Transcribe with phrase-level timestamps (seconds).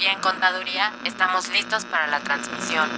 [0.00, 2.88] y en Contaduría estamos listos para la transmisión.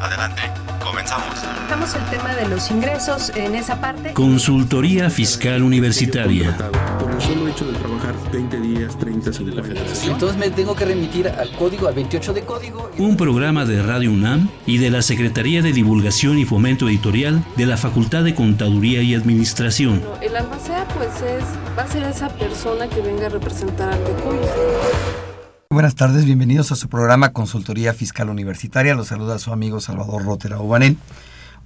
[0.00, 0.42] Adelante,
[0.82, 1.34] comenzamos.
[1.62, 4.12] Tocamos el tema de los ingresos en esa parte.
[4.12, 6.56] Consultoría Fiscal Universitaria.
[6.98, 10.12] Por el solo hecho de trabajar 20 días, 30 sin la federación.
[10.12, 12.90] Entonces me tengo que remitir al código, al 28 de código.
[12.98, 17.66] Un programa de Radio UNAM y de la Secretaría de Divulgación y Fomento Editorial de
[17.66, 20.02] la Facultad de Contaduría y Administración.
[20.20, 21.44] El albacea pues es,
[21.76, 25.27] va a ser esa persona que venga a representar al TECUY.
[25.70, 28.94] Buenas tardes, bienvenidos a su programa Consultoría Fiscal Universitaria.
[28.94, 30.96] Los saluda su amigo Salvador Rotera Ubanén.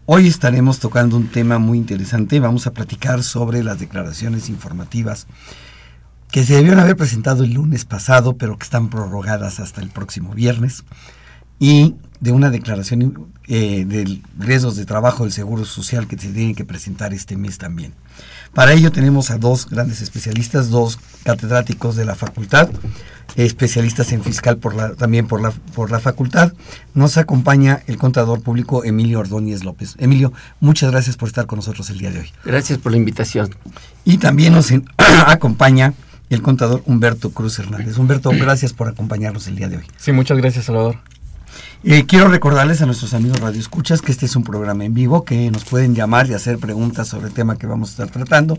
[0.07, 2.41] Hoy estaremos tocando un tema muy interesante.
[2.41, 5.29] Vamos a platicar sobre las declaraciones informativas
[6.33, 10.35] que se debieron haber presentado el lunes pasado, pero que están prorrogadas hasta el próximo
[10.35, 10.83] viernes.
[11.61, 16.57] Y de una declaración eh, de riesgos de trabajo del Seguro Social que se tienen
[16.57, 17.95] que presentar este mes también.
[18.55, 22.69] Para ello tenemos a dos grandes especialistas, dos catedráticos de la facultad,
[23.37, 26.53] especialistas en fiscal por la, también por la, por la facultad.
[26.93, 29.95] Nos acompaña el contador público Emilio Ordóñez López.
[29.99, 32.31] Emilio, muchas gracias por estar con nosotros el día de hoy.
[32.45, 33.55] Gracias por la invitación.
[34.05, 34.71] Y también nos
[35.27, 35.95] acompaña
[36.29, 37.97] el contador Humberto Cruz Hernández.
[37.99, 39.85] Humberto, gracias por acompañarnos el día de hoy.
[39.97, 40.99] Sí, muchas gracias, Salvador.
[41.85, 45.25] Eh, quiero recordarles a nuestros amigos Radio Escuchas que este es un programa en vivo,
[45.25, 48.57] que nos pueden llamar y hacer preguntas sobre el tema que vamos a estar tratando.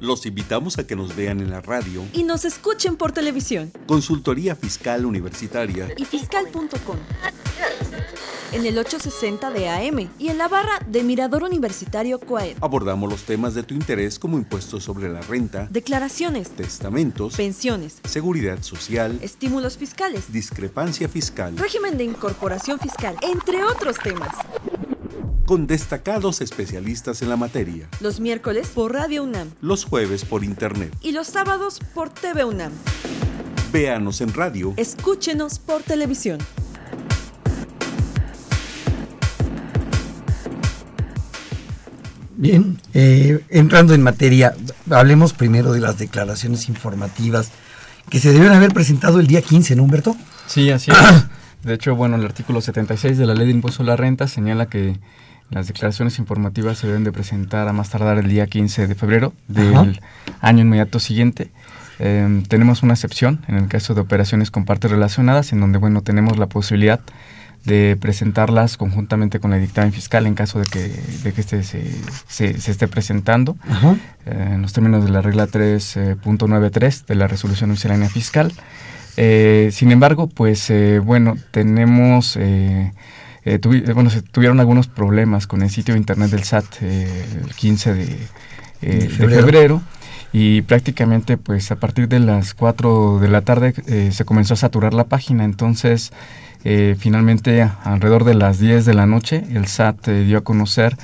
[0.05, 2.03] Los invitamos a que nos vean en la radio.
[2.13, 3.71] Y nos escuchen por televisión.
[3.87, 5.89] Consultoría Fiscal Universitaria.
[5.97, 6.97] Y fiscal.com.
[8.51, 12.55] En el 860 de AM y en la barra de Mirador Universitario Coaed.
[12.61, 18.61] Abordamos los temas de tu interés como impuestos sobre la renta, declaraciones, testamentos, pensiones, seguridad
[18.61, 24.35] social, estímulos fiscales, discrepancia fiscal, régimen de incorporación fiscal, entre otros temas
[25.45, 27.87] con destacados especialistas en la materia.
[27.99, 29.49] Los miércoles por Radio UNAM.
[29.61, 30.95] Los jueves por Internet.
[31.01, 32.71] Y los sábados por TV UNAM.
[33.71, 34.73] Véanos en radio.
[34.77, 36.39] Escúchenos por televisión.
[42.37, 44.53] Bien, eh, entrando en materia,
[44.89, 47.51] hablemos primero de las declaraciones informativas
[48.09, 50.15] que se deben haber presentado el día 15, ¿no, Humberto?
[50.47, 50.97] Sí, así es.
[51.63, 54.67] De hecho, bueno, el artículo 76 de la Ley de Impuesto a la Renta señala
[54.67, 54.99] que
[55.49, 59.33] las declaraciones informativas se deben de presentar a más tardar el día 15 de febrero
[59.47, 60.01] del
[60.41, 61.51] año inmediato siguiente.
[61.99, 66.01] Em, tenemos una excepción en el caso de operaciones con partes relacionadas, en donde bueno
[66.01, 66.99] tenemos la posibilidad
[67.63, 70.79] de presentarlas conjuntamente con el dictamen fiscal en caso de que,
[71.23, 71.83] de que este se,
[72.27, 73.57] se, esté presentando
[74.25, 78.53] eh, en los términos de la regla 3.93 eh, de la resolución miscelánea fiscal.
[79.17, 80.71] Eh, sin embargo, pues
[81.03, 82.37] bueno, tenemos
[83.45, 87.25] eh, eh, bueno, se tuvieron algunos problemas con el sitio de internet del SAT eh,
[87.43, 89.81] el 15 de, febrero.
[90.33, 93.73] y prácticamente pues a partir de las 4 de la tarde
[94.11, 96.11] se comenzó a saturar la página, entonces
[96.97, 100.97] finalmente alrededor de las 10 de la noche el SAT dio a conocer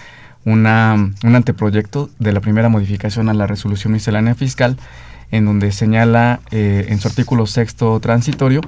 [0.45, 4.77] una, un anteproyecto de la primera modificación a la resolución miscelánea fiscal
[5.31, 8.61] en donde señala eh, en su artículo sexto transitorio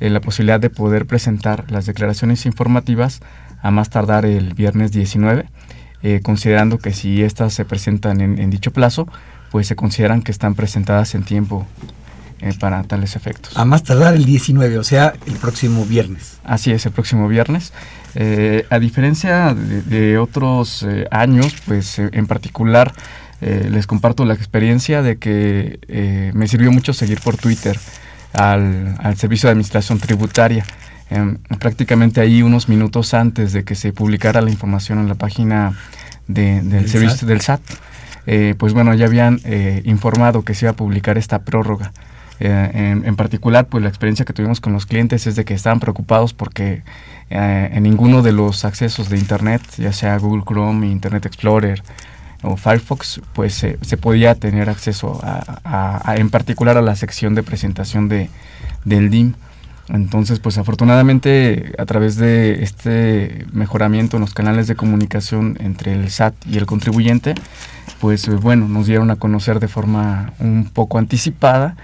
[0.00, 3.20] eh, la posibilidad de poder presentar las declaraciones informativas
[3.62, 5.46] a más tardar el viernes 19,
[6.02, 9.08] eh, considerando que si éstas se presentan en, dicho plazo,
[9.50, 11.66] pues se consideran que están presentadas en tiempo
[12.60, 13.56] para tales efectos.
[13.56, 16.38] A más tardar el 19, o sea, el próximo viernes.
[16.44, 17.72] Así es, el próximo viernes.
[18.70, 22.94] a diferencia de, de otros años, pues en particular
[23.40, 27.78] eh, les comparto la experiencia de que eh, me sirvió mucho seguir por Twitter
[28.32, 30.64] al, al Servicio de Administración Tributaria.
[31.10, 35.72] Em, prácticamente ahí unos minutos antes de que se publicara la información en la página
[36.26, 37.28] de- del ¿Del servicio SAT?
[37.28, 37.60] del SAT,
[38.26, 41.92] eh, pues bueno, ya habían eh, informado que se iba a publicar esta prórroga.
[42.40, 45.54] Eh, en, en particular, pues la experiencia que tuvimos con los clientes es de que
[45.54, 46.82] estaban preocupados porque
[47.30, 51.82] eh, en ninguno de los accesos de Internet, ya sea Google Chrome, Internet Explorer
[52.42, 57.42] o Firefox, pues se- se podía tener acceso a- en particular a la sección de
[57.42, 58.30] presentación de,
[58.84, 59.34] del DIM.
[59.88, 66.10] Entonces, pues afortunadamente a través de este mejoramiento en los canales de comunicación entre el
[66.10, 67.34] SAT y el contribuyente,
[68.00, 71.76] pues eh, bueno, nos dieron a conocer de forma un poco anticipada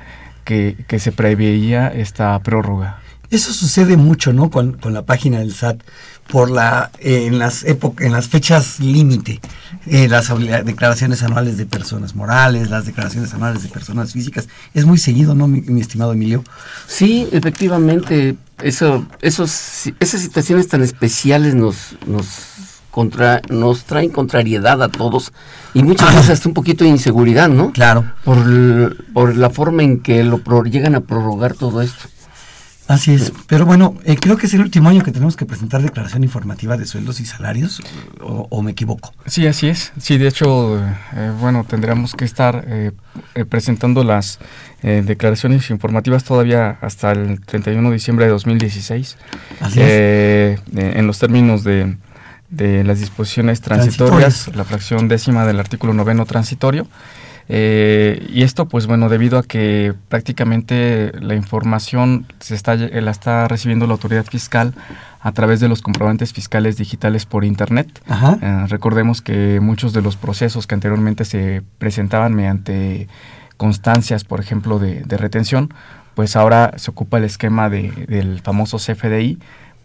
[0.44, 2.98] que, que se preveía esta prórroga.
[3.30, 4.50] Eso sucede mucho, ¿no?
[4.50, 5.80] Con, con la página del SAT,
[6.28, 9.40] por la, eh, en las en las fechas límite,
[9.86, 10.28] eh, las
[10.64, 14.48] declaraciones anuales de personas morales, las declaraciones anuales de personas físicas.
[14.72, 16.42] Es muy seguido, ¿no, mi, mi estimado Emilio?
[16.86, 19.50] Sí, efectivamente, eso, esos,
[20.00, 22.26] esas situaciones tan especiales nos, nos,
[22.90, 25.32] contra, nos traen contrariedad a todos
[25.74, 27.72] y muchas veces hasta un poquito de inseguridad, ¿no?
[27.72, 28.12] Claro.
[28.24, 32.08] Por, por la forma en que lo pro- llegan a prorrogar todo esto.
[32.86, 33.32] Así es.
[33.46, 36.76] Pero bueno, eh, creo que es el último año que tenemos que presentar declaración informativa
[36.76, 37.80] de sueldos y salarios,
[38.20, 39.12] o, o me equivoco.
[39.26, 39.92] Sí, así es.
[39.98, 42.92] Sí, de hecho, eh, bueno, tendríamos que estar eh,
[43.34, 44.38] eh, presentando las
[44.82, 49.16] eh, declaraciones informativas todavía hasta el 31 de diciembre de 2016.
[49.60, 49.86] Así es.
[49.88, 51.96] Eh, eh, en los términos de,
[52.50, 54.56] de las disposiciones transitorias, Transitorias.
[54.56, 56.86] la fracción décima del artículo noveno transitorio.
[57.48, 63.10] Eh, y esto, pues bueno, debido a que prácticamente la información se está, eh, la
[63.10, 64.74] está recibiendo la autoridad fiscal
[65.20, 68.02] a través de los comprobantes fiscales digitales por Internet.
[68.08, 68.38] Ajá.
[68.40, 73.08] Eh, recordemos que muchos de los procesos que anteriormente se presentaban mediante
[73.56, 75.72] constancias, por ejemplo, de, de retención,
[76.14, 79.38] pues ahora se ocupa el esquema de- del famoso CFDI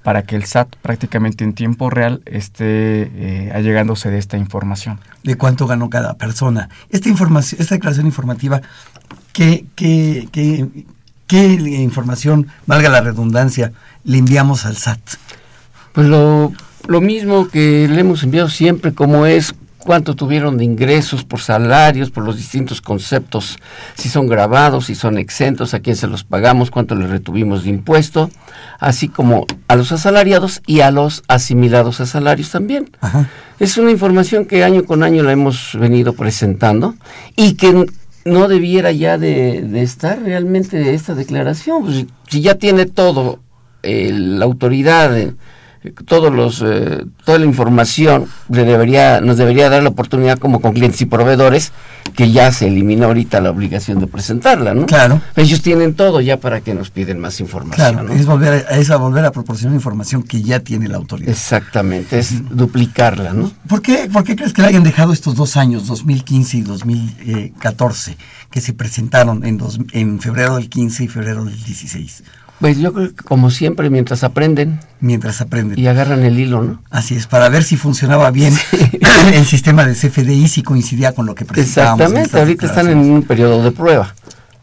[0.04, 5.00] para que el SAT prácticamente en tiempo real esté eh, allegándose de esta información.
[5.24, 6.70] de cuánto ganó cada persona.
[6.90, 8.62] Esta información, esta declaración informativa,
[9.34, 10.68] ¿qué, qué, qué,
[11.28, 13.74] qué información, valga la redundancia,
[14.04, 15.00] le enviamos al SAT?
[15.94, 16.54] Pues lo,
[16.88, 22.12] lo mismo que le hemos enviado siempre, como es cuánto tuvieron de ingresos por salarios,
[22.12, 23.58] por los distintos conceptos,
[23.96, 27.70] si son grabados, si son exentos, a quién se los pagamos, cuánto le retuvimos de
[27.70, 28.30] impuesto,
[28.80, 32.92] así como a los asalariados y a los asimilados a salarios también.
[33.02, 33.28] Ajá.
[33.60, 36.96] Es una información que año con año la hemos venido presentando
[37.36, 37.86] y que
[38.26, 41.84] no debiera ya de, de estar realmente esta declaración.
[41.84, 43.40] Pues, si ya tiene todo,
[43.82, 45.34] eh, la autoridad, eh,
[46.06, 50.74] todos los, eh, toda la información, le debería, nos debería dar la oportunidad como con
[50.74, 51.72] clientes y proveedores
[52.16, 54.86] que ya se elimina ahorita la obligación de presentarla, ¿no?
[54.88, 55.22] Claro.
[55.36, 57.94] Ellos tienen todo ya para que nos piden más información.
[57.94, 58.14] Claro, ¿no?
[58.14, 61.30] es volver a, es a volver a proporcionar información que ya tiene la autoridad.
[61.30, 63.52] Exactamente, es duplicarla, ¿no?
[63.68, 68.18] ¿Por qué, ¿Por qué crees que le hayan dejado estos dos años, 2015 y 2014,
[68.52, 72.24] que se presentaron en, dos- en febrero del 15 y febrero del 16?
[72.60, 75.80] Pues yo creo que como siempre, mientras aprenden Mientras aprenden.
[75.80, 76.82] y agarran el hilo, ¿no?
[76.90, 78.54] Así es, para ver si funcionaba bien
[79.34, 82.02] el sistema de CFDI, si coincidía con lo que presentábamos.
[82.02, 84.14] en Exactamente, ahorita están en un periodo de prueba.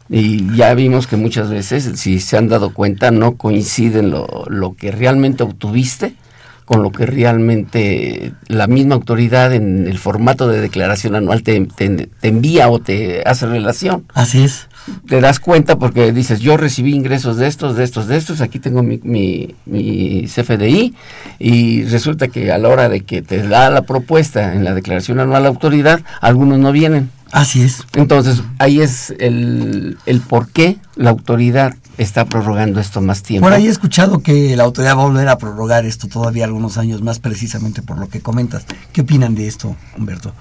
[0.09, 4.75] Y ya vimos que muchas veces, si se han dado cuenta, no coinciden lo, lo
[4.75, 6.15] que realmente obtuviste
[6.67, 12.09] con lo que realmente la misma autoridad en el formato de declaración anual te, te-
[12.21, 14.05] te envía o te hace relación.
[14.13, 14.67] Así es.
[15.09, 18.59] Te das cuenta porque dices, yo recibí ingresos de estos, de estos, de estos, aquí
[18.61, 20.95] tengo mi, mi, mi CFDI
[21.39, 25.19] y resulta que a la hora de que te da la propuesta en la declaración
[25.19, 27.11] anual la autoridad, algunos no vienen.
[27.33, 27.83] Así es.
[27.95, 33.47] Entonces, ahí es el, el por qué la autoridad está prorrogando esto más tiempo.
[33.47, 36.79] Por ahí he escuchado que la autoridad va a volver a prorrogar esto todavía algunos
[36.79, 38.67] años más, precisamente por lo que comentas.
[38.93, 40.33] ¿Qué opinan de esto, Humberto?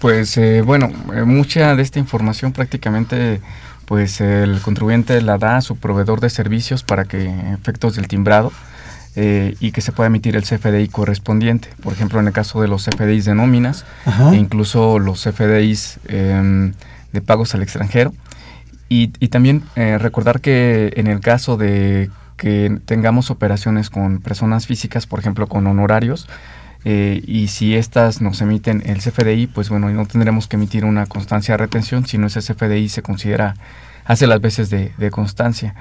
[0.00, 3.40] Pues eh, bueno, eh, mucha de esta información prácticamente
[3.84, 8.50] pues el contribuyente la da a su proveedor de servicios para que efectos del timbrado
[9.16, 11.68] eh, y que se pueda emitir el CFDI correspondiente.
[11.82, 14.32] Por ejemplo, en el caso de los CFDIs de nóminas Ajá.
[14.32, 16.72] e incluso los CFDIs em,
[17.12, 18.12] de pagos al extranjero.
[18.88, 24.66] Y, y también eh, recordar que en el caso de que tengamos operaciones con personas
[24.66, 26.28] físicas, por ejemplo, con honorarios,
[26.84, 31.06] eh, y si estas nos emiten el CFDI, pues bueno, no tendremos que emitir una
[31.06, 33.54] constancia de retención, sino ese CFDI se considera,
[34.04, 35.74] hace las veces de, de constancia.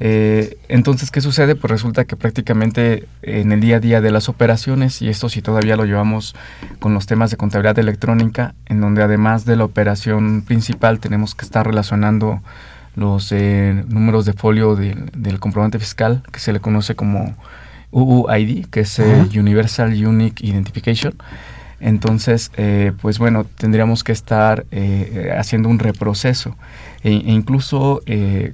[0.00, 1.54] Eh, entonces, ¿qué sucede?
[1.54, 5.40] Pues resulta que prácticamente en el día a día de las operaciones, y esto si
[5.40, 6.34] todavía lo llevamos
[6.80, 11.44] con los temas de contabilidad electrónica, en donde además de la operación principal tenemos que
[11.44, 12.42] estar relacionando
[12.96, 17.34] los eh, números de folio del, del comprobante fiscal, que se le conoce como
[17.94, 21.14] UUID, que es eh, Universal Unique Identification.
[21.80, 26.56] Entonces, eh, pues bueno, tendríamos que estar eh, haciendo un reproceso.
[27.04, 28.00] E, e incluso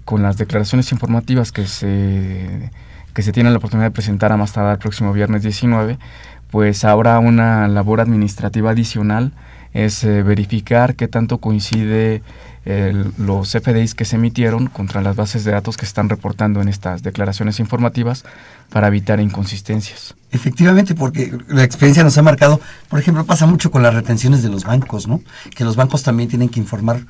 [0.05, 2.71] con las declaraciones informativas que se,
[3.15, 5.99] que se tienen la oportunidad de presentar a más tardar el próximo viernes 19,
[6.51, 9.33] pues habrá una labor administrativa adicional,
[9.73, 12.23] es verificar qué tanto coincide
[13.17, 17.03] los FDIs que se emitieron contra las bases de datos que están reportando en estas
[17.03, 18.25] declaraciones informativas
[18.69, 20.15] para evitar inconsistencias.
[20.31, 24.49] Efectivamente, porque la experiencia nos ha marcado, por ejemplo, pasa mucho con las retenciones de
[24.49, 25.23] los bancos, ¿no?
[25.55, 27.01] Que los bancos también tienen que informar,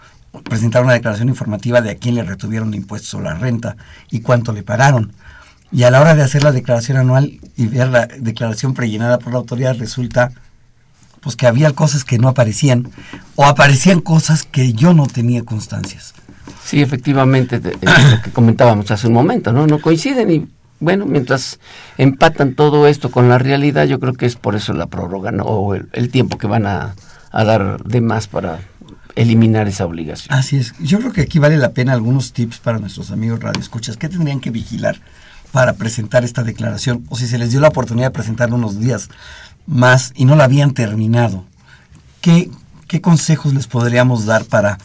[0.44, 3.76] presentar una declaración informativa de a quién le retuvieron impuestos o la renta
[4.10, 5.12] y cuánto le pagaron.
[5.72, 9.32] Y a la hora de hacer la declaración anual y ver la declaración prellenada por
[9.32, 10.32] la autoridad, resulta
[11.20, 12.88] pues que había cosas que no aparecían
[13.37, 16.14] o aparecían cosas que yo no tenía constancias.
[16.64, 19.66] Sí, efectivamente, lo que comentábamos hace un momento, ¿no?
[19.66, 20.49] No coinciden y
[20.80, 21.60] bueno, mientras
[21.99, 25.30] empatan todo esto con la realidad, yo creo que es por eso la prórroga.
[25.44, 26.94] O el, tiempo que van a,
[27.32, 28.60] dar de más para
[29.20, 30.34] eliminar esa obligación.
[30.36, 30.74] Así es.
[30.78, 33.96] Yo creo que aquí vale la pena algunos tips para nuestros amigos radioescuchas.
[33.96, 35.00] ¿Qué tendrían que vigilar
[35.52, 37.04] para presentar esta declaración?
[37.08, 39.10] O si se les dio la oportunidad de presentarla unos días
[39.66, 41.44] más y no la habían terminado,
[42.22, 42.50] ¿qué,
[42.88, 44.78] qué consejos les podríamos dar para,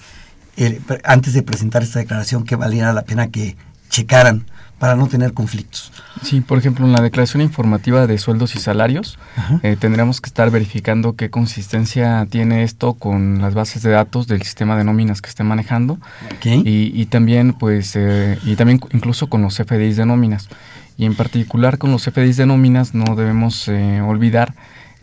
[0.57, 3.55] eh, antes de presentar esta declaración, que valiera la pena que
[3.89, 4.45] checaran
[4.79, 5.91] para no tener conflictos?
[6.21, 9.17] Sí, por ejemplo, en la declaración informativa de sueldos y salarios,
[9.63, 14.41] eh, tendríamos que estar verificando qué consistencia tiene esto con las bases de datos del
[14.41, 15.97] sistema de nóminas que esté manejando
[16.43, 20.49] y, y, también, pues, eh, y también incluso con los FDIs de nóminas.
[20.97, 24.53] Y en particular con los FDIs de nóminas no debemos eh, olvidar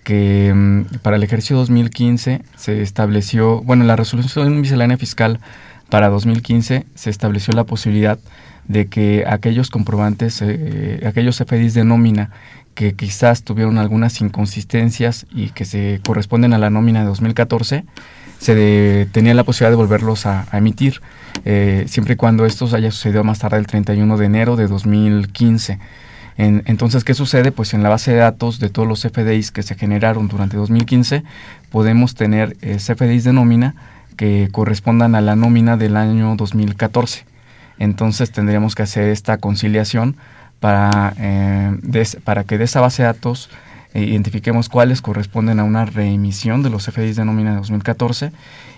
[0.04, 5.40] que mm, para el ejercicio 2015 se estableció, bueno, en la resolución miscelánea fiscal
[5.88, 8.22] para 2015 se estableció la posibilidad de
[8.90, 12.30] que aquellos comprobantes, eh, aquellos FDIs de nómina
[12.74, 17.84] que quizás tuvieron algunas inconsistencias y que se corresponden a la nómina de 2014,
[18.38, 21.00] se tenía la posibilidad de volverlos a, emitir,
[21.44, 25.78] eh, siempre y cuando estos haya sucedido más tarde el 31 de enero de 2015.
[26.38, 27.52] entonces, ¿qué sucede?
[27.52, 31.22] Pues en la base de datos de todos los FDIs que se generaron durante 2015,
[31.70, 33.74] podemos tener eh, FDIs de nómina
[34.16, 37.31] que correspondan a la nómina del año 2014.
[37.82, 40.14] Entonces tendríamos que hacer esta conciliación
[40.60, 41.76] para, eh,
[42.22, 43.50] para que de esa base de datos
[43.92, 48.30] eh, identifiquemos cuáles corresponden a una reemisión de los FDIs de nómina de 2014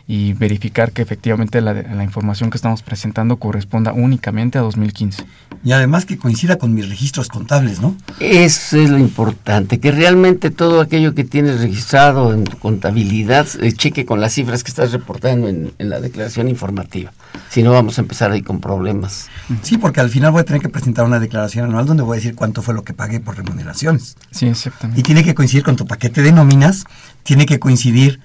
[0.06, 5.24] y verificar que efectivamente la, la, información que estamos presentando corresponda únicamente a 2015.
[5.64, 7.96] Y además que coincida con mis registros contables, ¿no?
[8.20, 13.72] Eso es lo importante, que realmente todo aquello que tienes registrado en tu contabilidad eh,
[13.72, 17.12] cheque con las cifras que estás reportando en, en la declaración informativa.
[17.48, 19.30] Si no, vamos a empezar ahí con problemas.
[19.62, 22.20] Sí, porque al final voy a tener que presentar una declaración anual donde voy a
[22.20, 24.16] decir cuánto fue lo que pagué por remuneraciones.
[24.30, 25.00] Sí, exactamente.
[25.00, 26.84] Y tiene que coincidir con tu paquete de nóminas,
[27.22, 28.20] tiene que coincidir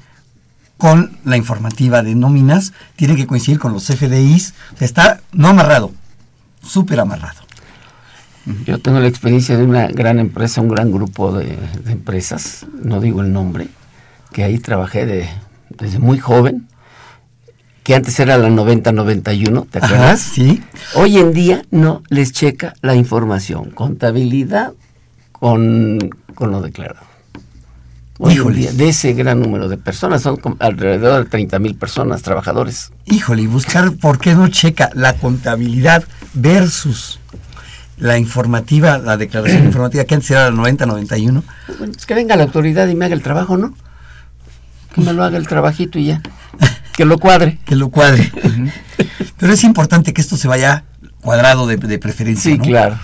[0.79, 4.53] con la informativa de nóminas, tiene que coincidir con los FDIs.
[4.79, 5.91] está no amarrado,
[6.63, 7.41] súper amarrado.
[8.65, 13.21] Yo tengo la experiencia de una gran empresa, un gran grupo de, empresas, no digo
[13.21, 13.67] el nombre,
[14.31, 15.29] que ahí trabajé de,
[15.69, 16.65] desde muy joven
[17.83, 20.21] que antes era la 90-91, ¿te acuerdas?
[20.21, 20.63] sí.
[20.95, 24.71] Hoy en día no les checa la información, contabilidad
[25.33, 25.99] con,
[26.35, 27.05] con lo declarado.
[28.21, 32.91] Hoy día, de ese gran número de personas, son alrededor de 30 mil personas, trabajadores.
[33.05, 37.21] Híjole, y buscar por qué no checa la contabilidad versus
[37.97, 41.43] la informativa, la declaración informativa, que antes era la 90-91.
[41.77, 43.73] Bueno, pues que venga la autoridad y me haga el trabajo, ¿no?
[44.93, 46.21] Que me lo haga el trabajito y ya.
[46.91, 47.59] Que lo cuadre.
[47.63, 48.29] Que lo cuadre.
[49.37, 50.83] Pero es importante que esto se vaya
[51.21, 52.51] cuadrado de, preferencia.
[52.51, 52.99] Sí, claro.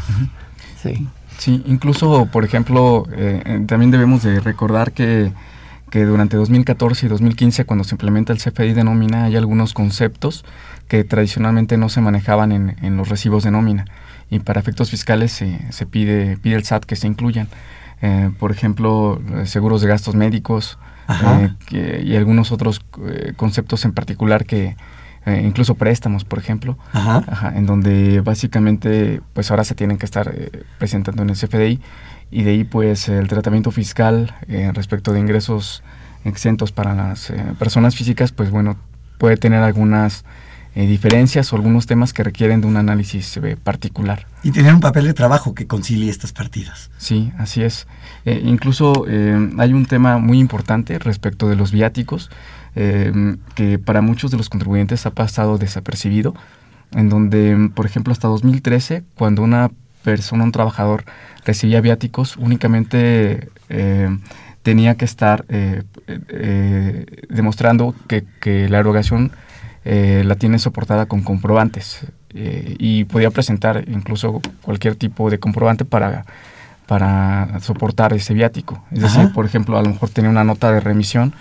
[0.84, 1.08] Sí.
[1.38, 5.32] Sí, incluso, por ejemplo, eh, eh, también debemos de recordar que,
[5.90, 10.46] que durante 2014 y 2015, cuando se implementa el CFDI de nómina, hay algunos conceptos
[10.88, 13.86] que tradicionalmente no se manejaban en, en los recibos de nómina.
[14.30, 17.48] Y para efectos fiscales se, se pide, pide el SAT que se incluyan.
[18.02, 20.78] Eh, por ejemplo, seguros de gastos médicos,
[21.72, 24.76] eh, y algunos otros eh, conceptos en particular que
[25.26, 26.78] eh, incluso préstamos, por ejemplo,
[27.56, 30.34] en donde básicamente pues ahora se tienen que estar
[30.78, 31.80] presentando en el CFDI
[32.32, 34.36] y de ahí pues el tratamiento fiscal
[34.74, 35.84] respecto de ingresos
[36.24, 38.78] exentos para las personas físicas pues bueno
[39.18, 40.26] puede tener algunas
[40.78, 44.28] eh, diferencias o algunos temas que requieren de un análisis eh, particular.
[44.44, 46.92] Y tener un papel de trabajo que concilie estas partidas.
[46.98, 47.88] Sí, así es.
[48.26, 49.06] Eh, incluso
[49.58, 52.30] hay un tema muy importante respecto de los viáticos
[52.76, 56.34] que para muchos de los contribuyentes ha pasado desapercibido
[56.94, 59.72] en donde, por ejemplo, hasta 2013, cuando una
[60.04, 61.04] persona, un trabajador,
[61.44, 64.10] recibía viáticos, únicamente eh,
[64.64, 69.32] tenía que estar eh, eh, demostrando que, que, la erogación
[69.84, 76.26] la tiene soportada con comprobantes y podía presentar incluso cualquier tipo de comprobante para,
[76.88, 78.84] para soportar ese viático.
[78.92, 81.36] Es decir, por ejemplo, a lo mejor tenía una nota de remisión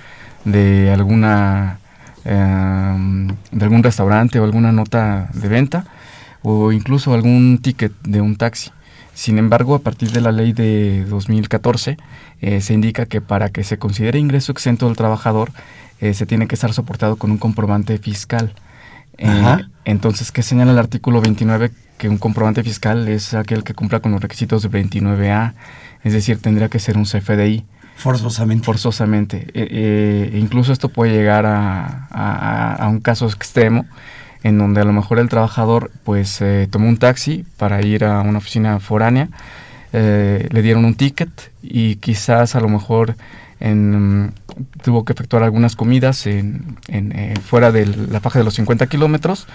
[0.44, 1.78] de alguna
[2.24, 5.84] de algún restaurante o alguna nota de venta
[6.42, 8.70] o incluso algún ticket de un taxi.
[9.14, 11.96] Sin embargo, a partir de la ley de 2014,
[12.40, 15.52] eh, se indica que para que se considere ingreso exento del trabajador,
[16.00, 18.52] eh, se tiene que estar soportado con un comprobante fiscal.
[19.16, 21.70] Eh, entonces, ¿qué señala el artículo 29?
[21.96, 25.54] Que un comprobante fiscal es aquel que cumpla con los requisitos de 29A,
[26.02, 27.64] es decir, tendría que ser un CFDI.
[27.96, 28.64] Forzosamente.
[28.64, 29.46] Forzosamente.
[29.54, 33.86] E incluso esto puede llegar a, a, un caso extremo
[34.42, 38.20] en donde a lo mejor el trabajador pues eh, tomó un taxi para ir a
[38.20, 39.30] una oficina foránea,
[39.92, 43.16] eh, le dieron un ticket y quizás a lo mejor
[43.58, 44.34] en,
[44.82, 49.46] tuvo que efectuar algunas comidas en, eh, fuera de la faja de los 50 kilómetros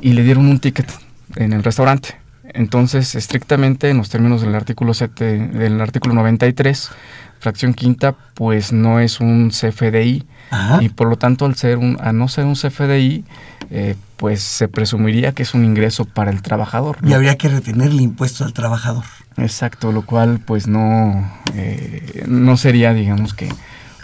[0.00, 0.90] y le dieron un ticket
[1.36, 2.16] en el restaurante.
[2.54, 6.90] Entonces, estrictamente en los términos del artículo 7, del artículo 93,
[7.40, 10.26] fracción quinta, pues no es un CFDI
[10.80, 13.24] y por lo tanto al ser un, a no ser un CFDI,
[13.70, 16.98] eh, pues se presumiría que es un ingreso para el trabajador.
[17.02, 19.04] Y habría que retenerle impuesto al trabajador.
[19.36, 23.48] Exacto, lo cual pues no, eh, no sería digamos que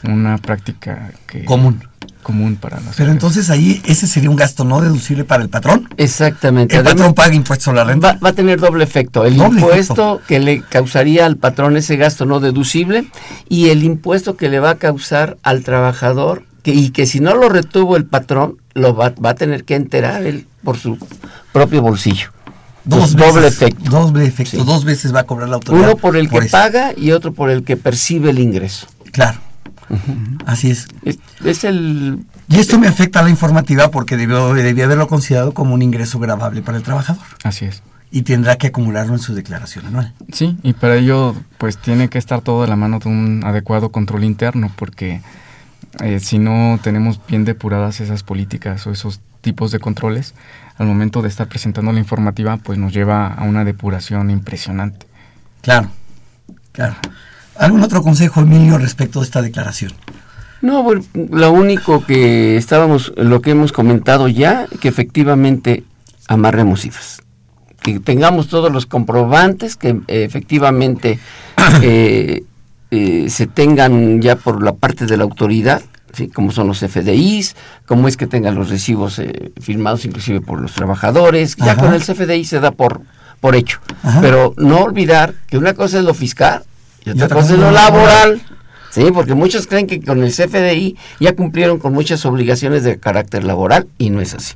[0.04, 1.84] una práctica que común
[2.22, 5.88] común para las Pero entonces ahí ese sería un gasto no deducible para el patrón.
[5.96, 6.76] Exactamente.
[6.76, 8.18] El patrón paga impuesto a la renta.
[8.24, 9.24] Va, a tener doble efecto.
[9.24, 13.06] El impuesto que le causaría al patrón ese gasto no deducible
[13.48, 17.34] y el impuesto que le va a causar al trabajador que, y que si no
[17.34, 20.98] lo retuvo el patrón, lo va, a tener que enterar él por su
[21.52, 22.30] propio bolsillo.
[22.84, 23.90] Dos doble efecto.
[23.90, 24.64] Doble efecto.
[24.64, 25.84] Dos veces va a cobrar la autoridad.
[25.84, 28.86] Uno por el que paga y otro por el que percibe el ingreso.
[29.12, 29.38] Claro.
[30.46, 30.88] Así es.
[31.44, 31.64] es.
[31.64, 32.20] el...
[32.48, 36.18] Y esto me afecta a la informativa porque debió, debía haberlo considerado como un ingreso
[36.18, 37.24] grabable para el trabajador.
[37.44, 37.82] Así es.
[38.10, 40.12] Y tendrá que acumularlo en su declaración anual.
[40.32, 43.90] Sí, y para ello pues tiene que estar todo de la mano de un adecuado
[43.90, 45.22] control interno porque
[46.00, 50.34] eh, si no tenemos bien depuradas esas políticas o esos tipos de controles,
[50.78, 55.06] al momento de estar presentando la informativa pues nos lleva a una depuración impresionante.
[55.62, 55.90] Claro,
[56.72, 56.96] claro.
[57.62, 59.92] ¿Algún otro consejo, Emilio, respecto de esta declaración?
[60.62, 65.84] No, lo único que estábamos, lo que hemos comentado ya, que efectivamente
[66.26, 67.22] amarremos cifras.
[67.80, 71.20] Que tengamos todos los comprobantes, que efectivamente
[71.82, 72.42] eh,
[72.90, 76.26] eh, se tengan ya por la parte de la autoridad, ¿sí?
[76.26, 77.54] como son los FDIs,
[77.86, 81.54] cómo es que tengan los recibos eh, firmados inclusive por los trabajadores.
[81.54, 83.02] Ya con el CFDI se da por,
[83.38, 83.78] por hecho.
[84.20, 86.64] Pero no olvidar que una cosa es lo fiscal
[87.04, 88.42] y otra, cosa es lo laboral.
[88.90, 93.44] Sí, porque muchos creen que con el CFDI ya cumplieron con muchas obligaciones de carácter
[93.44, 94.54] laboral y no es así.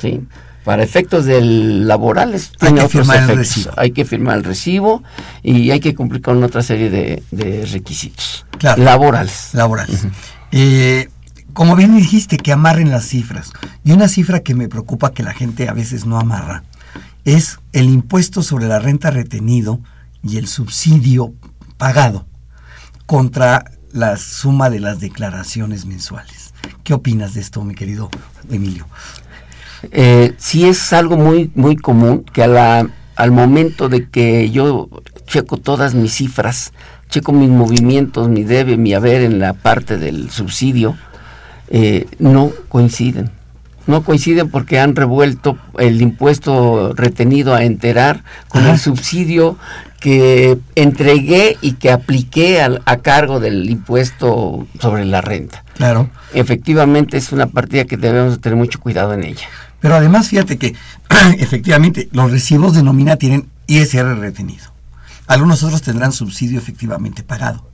[0.00, 0.20] ¿sí?
[0.64, 3.70] Para efectos del laboral hay que firmar el recibo.
[3.76, 5.02] Hay que firmar el recibo
[5.42, 8.44] y hay que cumplir con otra serie de, requisitos
[8.76, 9.50] laborales.
[9.54, 10.06] Laborales.
[10.52, 11.08] Eh,
[11.54, 13.52] como bien dijiste, que amarren las cifras.
[13.82, 16.64] Y una cifra que me preocupa que la gente a veces no amarra
[17.24, 19.80] es el impuesto sobre la renta retenido
[20.22, 21.32] y el subsidio
[21.78, 22.26] pagado
[23.06, 26.52] contra la suma de las declaraciones mensuales.
[26.84, 28.10] ¿Qué opinas de esto, mi querido
[28.50, 28.86] Emilio?
[29.92, 34.88] Eh, sí es algo muy, muy común que a la, al momento de que yo
[35.26, 36.72] checo todas mis cifras,
[37.08, 40.96] checo mis movimientos, mi debe, mi haber en la parte del subsidio,
[41.68, 43.30] eh, no coinciden.
[43.86, 49.56] No coinciden porque han revuelto el impuesto retenido a enterar con el subsidio
[50.00, 55.64] que entregué y que apliqué a, cargo del impuesto sobre la renta.
[55.74, 56.08] Claro.
[56.34, 59.48] Efectivamente es una partida que debemos tener mucho cuidado en ella.
[59.80, 60.74] Pero además fíjate que
[61.38, 64.64] efectivamente los recibos de nómina tienen ISR retenido.
[65.26, 67.66] Algunos otros tendrán subsidio efectivamente pagado.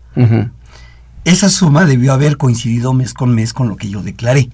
[1.24, 4.50] Esa suma debió haber coincidido mes con mes con lo que yo declaré.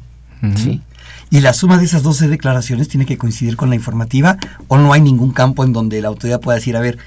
[0.57, 0.83] Sí.
[1.31, 4.37] Y la suma de esas 12 declaraciones tiene que coincidir con la informativa
[4.69, 6.99] o no hay ningún campo en donde la autoridad pueda decir, a ver,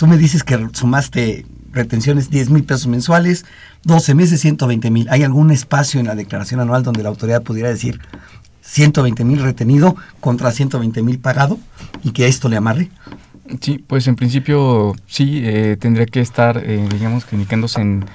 [0.00, 3.44] Tú me dices que sumaste retenciones 10 mil pesos mensuales,
[3.82, 5.06] 12 meses 120 mil.
[5.10, 8.00] ¿Hay algún espacio en la declaración anual donde la autoridad pudiera decir
[8.62, 11.58] 120 mil retenido contra 120 mil pagado
[12.02, 12.88] y que esto le amarre?
[13.60, 18.06] Sí, pues en principio sí, eh, tendría que estar, eh, digamos, indicándose en,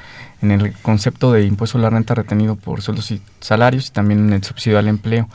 [0.41, 4.27] en el concepto de impuesto a la renta retenido por sueldos y salarios y también
[4.27, 5.29] en el subsidio al empleo.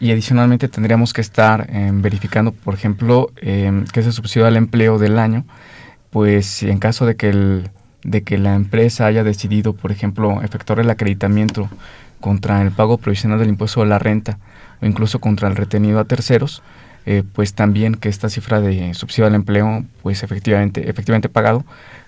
[0.00, 4.98] Y, adicionalmente tendríamos que estar em, verificando, por ejemplo, em, que ese subsidio al empleo
[4.98, 5.44] del año,
[6.10, 7.70] pues en caso de que, el,
[8.02, 11.68] de que la empresa haya decidido, por ejemplo, efectuar el acreditamiento
[12.20, 14.38] contra el pago provisional del impuesto a la renta
[14.80, 16.62] o incluso contra el retenido a terceros,
[17.06, 21.64] eh, pues también que esta cifra de subsidio al empleo, pues efectivamente, efectivamente pagado,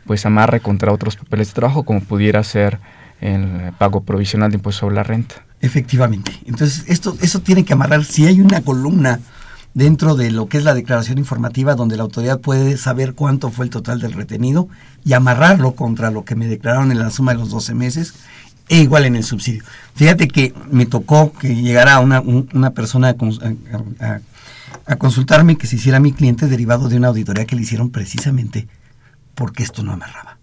[0.07, 2.79] pues amarre contra otros papeles de trabajo, como pudiera ser
[3.21, 5.45] el pago provisional de impuesto sobre la renta.
[5.61, 6.33] Efectivamente.
[6.47, 8.05] Entonces, esto, eso tiene que amarrar.
[8.05, 9.21] Si hay una columna
[9.75, 13.67] dentro de lo que es la declaración informativa donde la autoridad puede saber cuánto fue
[13.67, 14.69] el total del retenido
[15.05, 18.15] y amarrarlo contra lo que me declararon en la suma de los 12 meses
[18.69, 19.63] e igual en el subsidio.
[19.95, 23.15] Fíjate que me tocó que llegara una, una persona
[24.01, 24.21] a,
[24.95, 28.69] consultarme que se hiciera mi cliente derivado de una auditoría que le hicieron precisamente
[29.35, 30.39] porque esto no amarraba.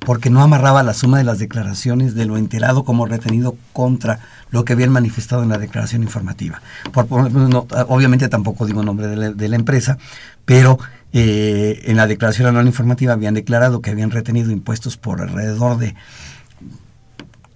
[0.00, 4.18] Porque no amarraba la suma de las declaraciones de lo enterado como retenido contra
[4.50, 6.60] lo que habían manifestado en la declaración informativa.
[6.90, 9.96] Por, obviamente tampoco digo nombre de la, empresa,
[10.44, 10.80] pero
[11.12, 15.94] eh, en la declaración anual informativa habían declarado que habían retenido impuestos por alrededor de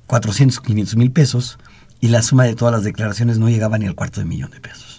[0.07, 1.59] 400, 500 mil pesos
[2.01, 4.61] y la suma de todas las declaraciones no llegaba ni al cuarto de millón de
[4.61, 4.94] pesos.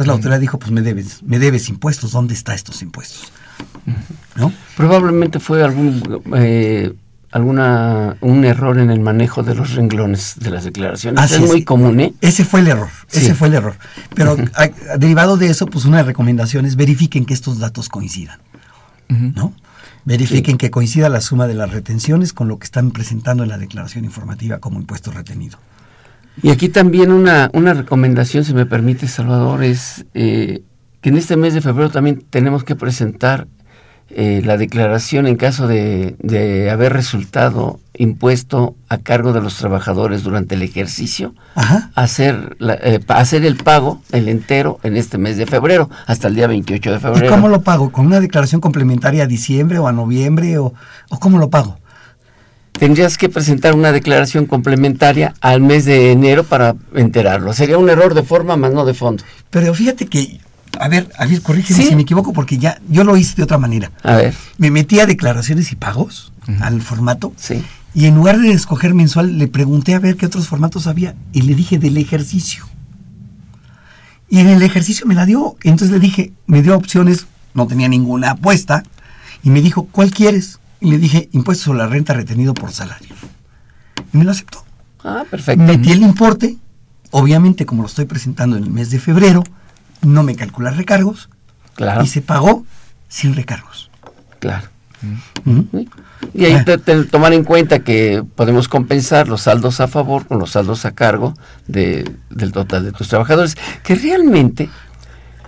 [0.00, 3.30] Entonces la autoridad dijo, pues me debes, me debes impuestos, ¿dónde están estos impuestos?
[4.34, 4.50] ¿No?
[4.74, 6.94] Probablemente fue algún eh,
[7.30, 11.30] alguna un error en el manejo de los renglones de las declaraciones.
[11.30, 12.14] es, muy común, ¿eh?
[12.22, 13.74] Ese fue el error, ese fue el error.
[14.14, 14.38] Pero
[14.96, 18.38] derivado de eso, pues una recomendación es verifiquen que estos datos coincidan,
[19.10, 19.52] ¿no?
[20.06, 23.58] Verifiquen que coincida la suma de las retenciones con lo que están presentando en la
[23.58, 25.58] declaración informativa como impuesto retenido.
[26.42, 30.62] Y aquí también una, una recomendación, si me permite, Salvador, es eh,
[31.00, 33.46] que en este mes de febrero también tenemos que presentar
[34.12, 40.56] eh, la declaración en caso de, haber resultado impuesto a cargo de los trabajadores durante
[40.56, 41.34] el ejercicio,
[41.94, 46.48] Hacer, eh, hacer el pago, el entero, en este mes de febrero, hasta el día
[46.48, 47.26] 28 de febrero.
[47.26, 47.92] ¿Y cómo lo pago?
[47.92, 50.58] ¿Con una declaración complementaria a diciembre o a noviembre?
[50.58, 50.72] ¿O,
[51.10, 51.78] o cómo lo pago?
[52.72, 57.52] Tendrías que presentar una declaración complementaria al mes de enero para enterarlo.
[57.52, 59.22] Sería un error de forma, más no de fondo.
[59.50, 60.40] Pero fíjate que
[60.78, 63.58] a ver, a ver, corrígeme si me equivoco, porque ya yo lo hice de otra
[63.58, 63.90] manera.
[64.02, 64.34] A ver.
[64.56, 67.32] Me metí a declaraciones y pagos, al formato.
[67.36, 67.62] Sí.
[67.92, 71.42] Y en lugar de escoger mensual, le pregunté a ver qué otros formatos había y
[71.42, 72.64] le dije del ejercicio.
[74.28, 75.56] Y en el ejercicio me la dio.
[75.64, 78.84] Entonces le dije, me dio opciones, no tenía ninguna apuesta.
[79.42, 80.59] Y me dijo, ¿cuál quieres?
[80.80, 83.14] Y le dije, impuesto sobre la renta retenido por salario.
[84.12, 84.64] Y me lo aceptó.
[85.04, 85.62] Ah, perfecto.
[85.62, 86.56] Metí el importe.
[87.10, 89.42] Obviamente, como lo estoy presentando en el mes de febrero,
[90.02, 91.28] no me calcula recargos
[91.74, 92.02] claro.
[92.02, 92.64] y se pagó
[93.08, 93.90] sin recargos.
[94.38, 94.68] Claro.
[96.34, 96.64] Y ahí
[97.10, 101.34] tomar en cuenta que podemos compensar los saldos a favor con los saldos a cargo
[101.66, 104.68] de, del total de tus trabajadores, que realmente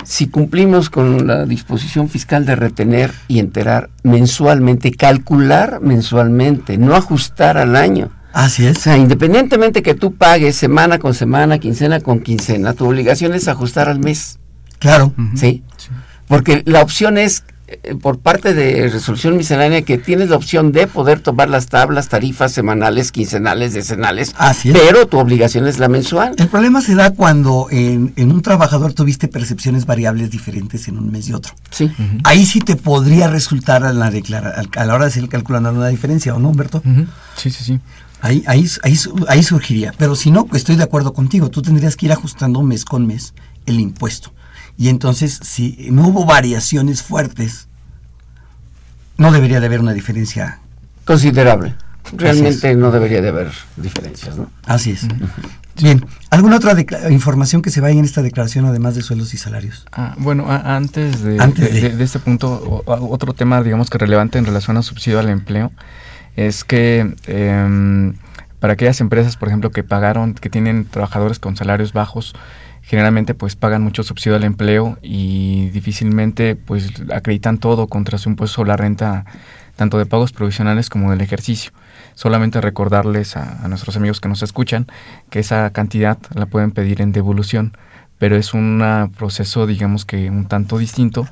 [0.05, 7.59] si cumplimos con la disposición fiscal de retener y enterar mensualmente, calcular mensualmente, no ajustar
[7.59, 8.11] al año.
[8.33, 8.79] Así es.
[8.79, 13.49] O sea, independientemente que tú pagues semana con semana, quincena con quincena, tu obligación es
[13.49, 14.39] ajustar al mes.
[14.79, 15.13] Claro.
[15.35, 15.63] ¿Sí?
[16.27, 17.45] Porque la opción es
[18.01, 22.53] por parte de resolución miscelánea que tienes la opción de poder tomar las tablas, tarifas
[22.53, 26.35] semanales, quincenales, decenales, Así pero tu obligación es la mensual.
[26.39, 31.29] El problema se da cuando en, un trabajador tuviste percepciones variables diferentes en un mes
[31.29, 31.55] y otro.
[31.71, 31.91] Sí.
[32.25, 35.89] Ahí sí te podría resultar a la, a la hora de hacer el cálculo una
[35.89, 36.83] diferencia, ¿o no, Humberto?
[37.37, 37.81] Sí, sí, sí.
[38.21, 39.93] Ahí, ahí, ahí, ahí surgiría.
[39.99, 41.51] Pero si no, estoy de acuerdo contigo.
[41.51, 43.35] Tú tendrías que ir ajustando mes con mes
[43.67, 44.33] el impuesto.
[44.77, 47.69] Y entonces, si no hubo variaciones fuertes,
[49.17, 50.59] no debería de haber una diferencia
[51.05, 51.75] considerable.
[52.17, 54.51] Realmente no debería de haber diferencias, ¿no?
[54.67, 55.07] Así es.
[55.81, 56.75] Bien, ¿alguna otra
[57.11, 59.87] información que se vaya en esta declaración además de sueldos y salarios?
[59.93, 64.83] Ah, bueno, antes, de, de, este punto, otro tema, digamos que relevante en relación al
[64.83, 65.73] subsidio al empleo,
[66.37, 68.15] es que em,
[68.61, 72.35] para aquellas empresas, por ejemplo, que pagaron, que tienen trabajadores con salarios bajos,
[72.83, 78.57] generalmente pues pagan mucho subsidio al empleo y difícilmente pues acreditan todo contra su impuesto
[78.57, 79.25] sobre la renta
[79.77, 81.73] tanto de pagos provisionales como del ejercicio.
[82.15, 84.87] Solamente recordarles a, nuestros amigos que nos escuchan
[85.31, 87.77] que esa cantidad la pueden pedir en devolución,
[88.19, 91.27] pero es un proceso digamos que un tanto distinto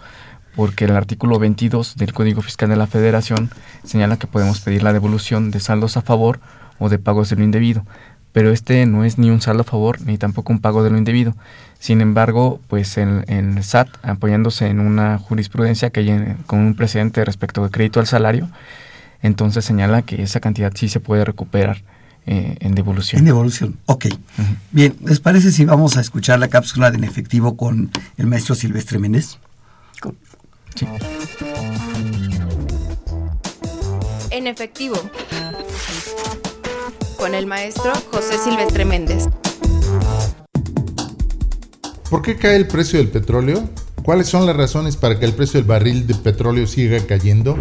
[0.56, 3.50] porque el artículo 22 del Código Fiscal de la Federación
[3.84, 6.40] señala que podemos pedir la devolución de saldos a favor
[6.78, 7.84] o de pagos de lo indebido
[8.32, 10.98] pero este no es ni un saldo a favor ni tampoco un pago de lo
[10.98, 11.34] indebido.
[11.78, 17.24] Sin embargo, pues el, el SAT, apoyándose en una jurisprudencia que hay con un precedente
[17.24, 18.48] respecto de crédito al salario,
[19.22, 21.82] entonces señala que esa cantidad sí se puede recuperar
[22.26, 23.20] eh, en devolución.
[23.20, 24.06] En devolución, ok.
[24.72, 28.54] Bien, ¿les parece si vamos a escuchar la cápsula de en efectivo con el maestro
[28.54, 29.38] Silvestre Méndez?
[30.74, 30.86] Sí.
[34.30, 34.96] En efectivo,
[37.20, 39.28] con el maestro José Silvestre Méndez.
[42.08, 43.68] ¿Por qué cae el precio del petróleo?
[44.02, 47.58] ¿Cuáles son las razones para que el precio del barril de petróleo siga cayendo?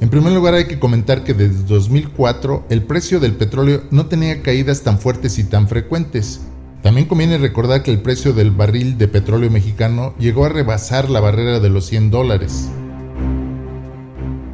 [0.00, 4.42] En primer lugar hay que comentar que desde 2004 el precio del petróleo no tenía
[4.42, 6.40] caídas tan fuertes y tan frecuentes.
[6.82, 11.20] También conviene recordar que el precio del barril de petróleo mexicano llegó a rebasar la
[11.20, 12.70] barrera de los 100 dólares.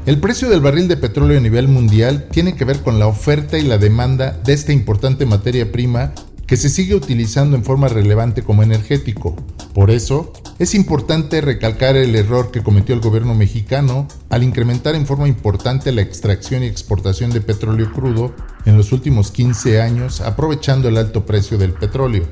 [0.07, 3.57] El precio del barril de petróleo a nivel mundial tiene que ver con la oferta
[3.57, 6.13] y la demanda de esta importante materia prima
[6.47, 9.35] que se sigue utilizando en forma relevante como energético.
[9.73, 15.07] Por eso, es importante recalcar el error que cometió el gobierno mexicano al incrementar en
[15.07, 18.35] forma importante la extracción y exportación de petróleo crudo
[18.67, 22.29] en los últimos 15 años, aprovechando el alto precio del petróleo.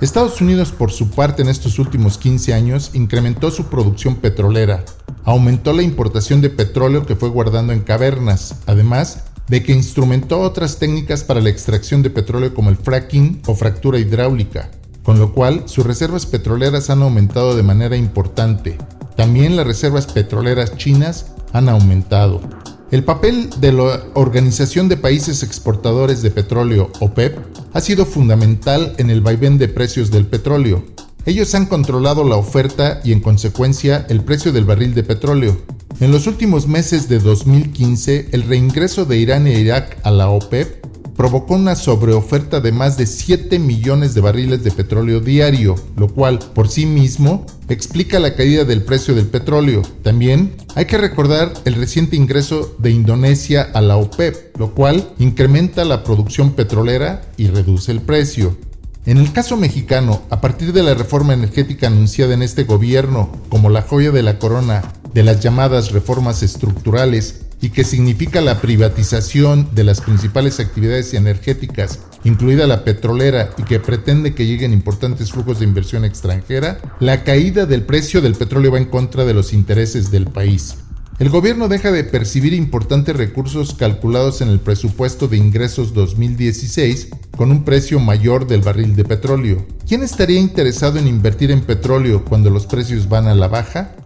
[0.00, 4.82] Estados Unidos, por su parte, en estos últimos 15 años, incrementó su producción petrolera,
[5.30, 10.78] aumentó la importación de petróleo que fue guardando en cavernas, además de que instrumentó otras
[10.78, 14.70] técnicas para la extracción de petróleo como el fracking o fractura hidráulica,
[15.04, 18.76] con lo cual sus reservas petroleras han aumentado de manera importante.
[19.16, 22.40] También las reservas petroleras chinas han aumentado.
[22.90, 27.38] El papel de la Organización de Países Exportadores de Petróleo, OPEP,
[27.72, 30.82] ha sido fundamental en el vaivén de precios del petróleo.
[31.26, 35.56] Ellos han controlado la oferta y en consecuencia el precio del barril de petróleo,
[36.00, 40.86] en los últimos meses de 2015, el reingreso de Irán e Irak a la OPEP
[41.14, 46.38] provocó una sobreoferta de más de 7 millones de barriles de petróleo diario, lo cual
[46.54, 49.82] por sí mismo explica la caída del precio del petróleo.
[50.02, 55.84] También hay que recordar el reciente ingreso de Indonesia a la OPEP, lo cual incrementa
[55.84, 58.56] la producción petrolera y reduce el precio.
[59.06, 63.70] En el caso mexicano, a partir de la reforma energética anunciada en este gobierno como
[63.70, 64.82] la joya de la corona
[65.14, 72.00] de las llamadas reformas estructurales y que significa la privatización de las principales actividades energéticas,
[72.24, 77.66] incluida la petrolera, y que pretende que lleguen importantes flujos de inversión extranjera, la caída
[77.66, 80.76] del precio del petróleo va en contra de los intereses del país.
[81.20, 87.50] El gobierno deja de percibir importantes recursos calculados en el presupuesto de ingresos 2016 con
[87.50, 89.66] un precio mayor del barril de petróleo.
[89.86, 93.96] ¿Quién estaría interesado en invertir en petróleo cuando los precios van a la baja?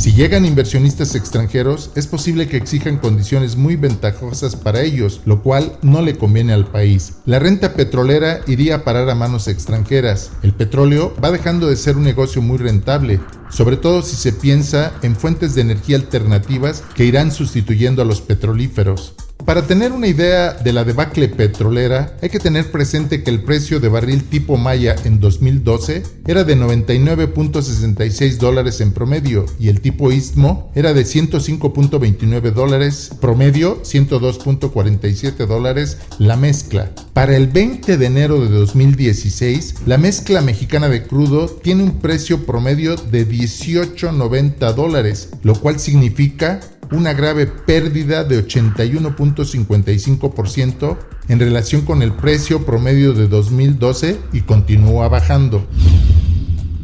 [0.00, 5.76] Si llegan inversionistas extranjeros, es posible que exijan condiciones muy ventajosas para ellos, lo cual
[5.82, 7.16] no le conviene al país.
[7.26, 10.30] La renta petrolera iría a parar a manos extranjeras.
[10.42, 14.94] El petróleo va dejando de ser un negocio muy rentable, sobre todo si se piensa
[15.02, 19.12] en fuentes de energía alternativas que irán sustituyendo a los petrolíferos.
[19.44, 23.80] Para tener una idea de la debacle petrolera, hay que tener presente que el precio
[23.80, 30.12] de barril tipo Maya en 2012 era de 99.66 dólares en promedio y el tipo
[30.12, 36.90] Istmo era de 105.29 dólares promedio, 102.47 dólares la mezcla.
[37.12, 42.46] Para el 20 de enero de 2016, la mezcla mexicana de crudo tiene un precio
[42.46, 46.60] promedio de 18.90 dólares, lo cual significa
[46.92, 50.96] una grave pérdida de 81.55%
[51.28, 55.64] en relación con el precio promedio de 2012 y continúa bajando.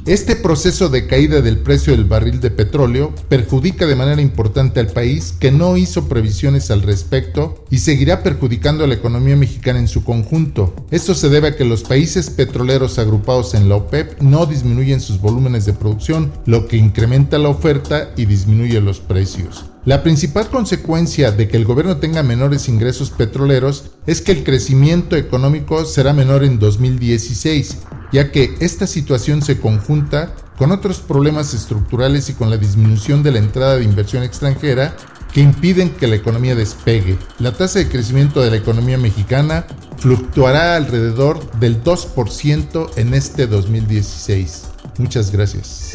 [0.06, 4.86] Este proceso de caída del precio del barril de petróleo perjudica de manera importante al
[4.86, 9.88] país que no hizo previsiones al respecto y seguirá perjudicando a la economía mexicana en
[9.88, 10.76] su conjunto.
[10.92, 15.20] Esto se debe a que los países petroleros agrupados en la OPEP no disminuyen sus
[15.20, 19.64] volúmenes de producción, lo que incrementa la oferta y disminuye los precios.
[19.86, 25.14] La principal consecuencia de que el gobierno tenga menores ingresos petroleros es que el crecimiento
[25.14, 27.78] económico será menor en 2016,
[28.10, 33.30] ya que esta situación se conjunta con otros problemas estructurales y con la disminución de
[33.30, 34.96] la entrada de inversión extranjera
[35.32, 37.16] que impiden que la economía despegue.
[37.38, 39.66] La tasa de crecimiento de la economía mexicana
[39.98, 44.64] fluctuará alrededor del 2% en este 2016.
[44.98, 45.92] Muchas gracias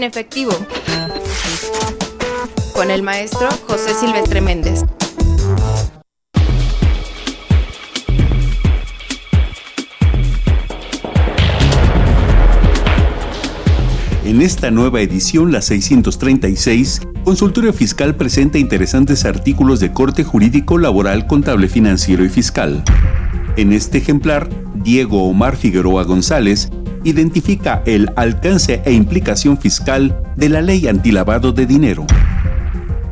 [0.00, 0.52] en efectivo.
[2.74, 4.84] Con el maestro José Silvestre Méndez.
[14.24, 21.26] En esta nueva edición, la 636, Consultorio Fiscal presenta interesantes artículos de corte jurídico, laboral,
[21.26, 22.82] contable, financiero y fiscal.
[23.56, 26.70] En este ejemplar, Diego Omar Figueroa González
[27.04, 32.06] identifica el alcance e implicación fiscal de la Ley Antilavado de Dinero.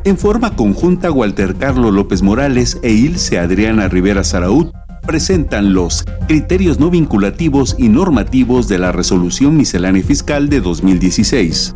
[0.05, 4.73] En forma conjunta, Walter Carlos López Morales e Ilse Adriana Rivera Saraút
[5.05, 11.75] presentan los criterios no vinculativos y normativos de la Resolución Miscelánea Fiscal de 2016.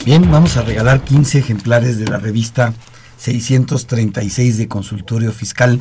[0.04, 2.74] Bien, vamos a regalar 15 ejemplares de la revista
[3.16, 5.80] 636 de Consultorio Fiscal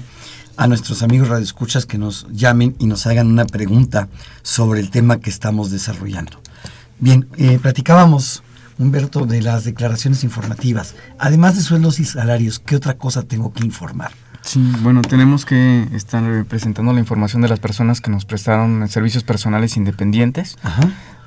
[0.56, 4.08] a nuestros amigos radioescuchas que nos llamen y nos hagan una pregunta
[4.42, 6.40] sobre el tema que estamos desarrollando.
[7.00, 8.44] Bien, eh, platicábamos,
[8.80, 10.96] Humberto, de las declaraciones informativas.
[11.20, 14.12] Además de sueldos y salarios, ¿qué otra cosa tengo que informar?
[14.44, 19.24] Sí, bueno, tenemos que estar presentando la información de las personas que nos prestaron servicios
[19.24, 20.58] personales independientes,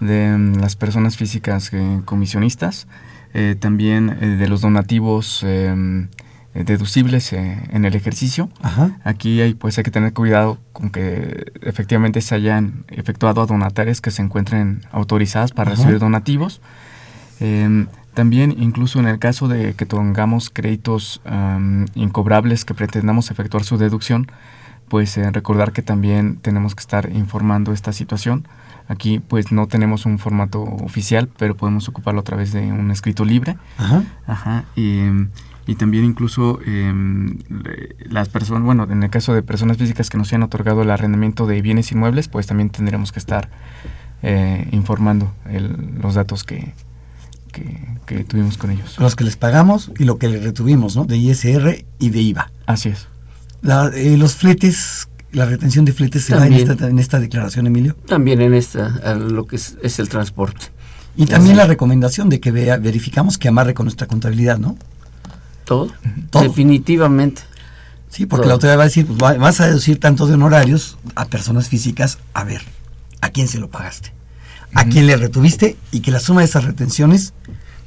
[0.00, 2.86] de mm, las personas físicas eh, comisionistas,
[3.34, 6.08] eh, también eh, de los donativos em,
[6.54, 8.48] deducibles en el ejercicio.
[9.04, 14.00] Aquí hay, pues hay que tener cuidado con que efectivamente se hayan efectuado a donatarias
[14.00, 16.62] que se encuentren autorizadas para recibir donativos.
[17.40, 21.20] Em, también, incluso en el caso de que tengamos créditos
[21.94, 24.26] incobrables que pretendamos efectuar su deducción,
[24.88, 28.46] pues eh, recordar que también tenemos que estar informando esta situación.
[28.88, 33.24] Aquí pues no tenemos un formato oficial, pero podemos ocuparlo a través de un escrito
[33.24, 33.56] libre.
[33.78, 34.04] Ajá.
[34.26, 34.64] Ajá.
[34.76, 35.00] Y,
[35.66, 37.38] y también incluso em,
[38.08, 41.46] las personas, bueno, en el caso de personas físicas que nos hayan otorgado el arrendamiento
[41.46, 43.50] de bienes inmuebles, pues también tendríamos que estar
[44.22, 45.32] eh, informando
[46.00, 46.72] los datos que,
[48.06, 48.96] que, tuvimos con ellos.
[48.98, 51.04] Los que les pagamos y lo que les retuvimos, ¿no?
[51.04, 52.50] De ISR y de IVA.
[52.66, 53.08] Así es.
[53.94, 57.94] Eh, los fletes, la retención de fletes se da en esta, en esta, declaración, Emilio.
[58.06, 60.68] También en esta, lo que es, el transporte.
[61.14, 64.78] Y también la recomendación de que vea, verificamos que amarre con nuestra contabilidad, ¿no?
[65.66, 65.92] Todo.
[66.32, 67.42] Definitivamente.
[68.08, 71.26] Sí, porque la autoridad va a decir, pues vas a deducir tanto de honorarios a
[71.26, 72.62] personas físicas, a ver,
[73.20, 74.14] ¿a quién se lo pagaste?
[74.72, 75.76] ¿A quién le retuviste?
[75.92, 77.34] Y que la suma de esas retenciones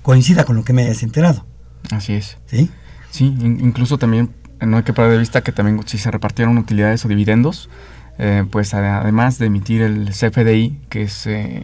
[0.03, 1.47] coincida con lo que me hayas enterado.
[1.89, 2.37] Así es.
[2.45, 2.69] ¿Sí?
[3.09, 4.29] Sí, incluso también
[4.61, 7.69] no hay que perder de vista que también si se repartieron utilidades o dividendos,
[8.17, 11.63] eh, pues además de emitir el CFDI, que es eh,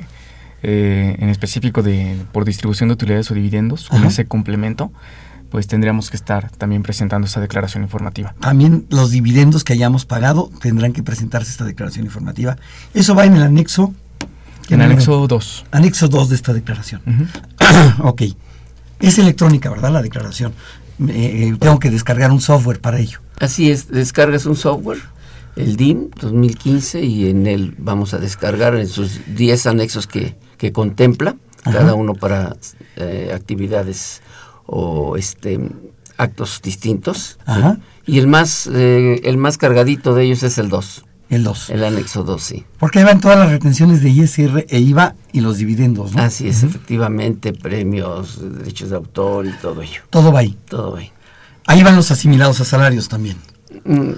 [0.63, 4.91] eh, en específico de por distribución de utilidades o dividendos, con ese complemento,
[5.49, 8.33] pues tendríamos que estar también presentando esa declaración informativa.
[8.39, 12.57] También los dividendos que hayamos pagado tendrán que presentarse esta declaración informativa.
[12.93, 13.93] Eso va en el anexo.
[14.69, 15.65] En el anexo 2.
[15.71, 17.01] Anexo 2 de esta declaración.
[17.99, 18.23] ok.
[18.99, 19.91] Es electrónica, ¿verdad?
[19.91, 20.53] La declaración.
[21.07, 23.19] Eh, tengo que descargar un software para ello.
[23.39, 24.99] Así es, descargas un software,
[25.55, 30.71] el DIM 2015, y en él vamos a descargar en sus 10 anexos que, que
[30.71, 32.55] contempla, cada uno para
[32.95, 34.21] eh, actividades
[34.67, 35.59] o este
[36.17, 37.37] actos distintos.
[38.05, 41.04] Y el más, eh, el más cargadito de ellos es el 2.
[41.29, 41.69] El 2.
[41.71, 42.65] El anexo 2, sí.
[42.79, 46.21] Porque ahí van todas las retenciones de ISR e IVA y los dividendos, ¿no?
[46.21, 50.01] Así es, efectivamente, premios, derechos de autor y todo ello.
[50.09, 50.57] Todo va ahí.
[50.69, 51.11] Todo va ahí.
[51.65, 53.37] Ahí van los asimilados a salarios también.
[53.83, 54.11] Mm,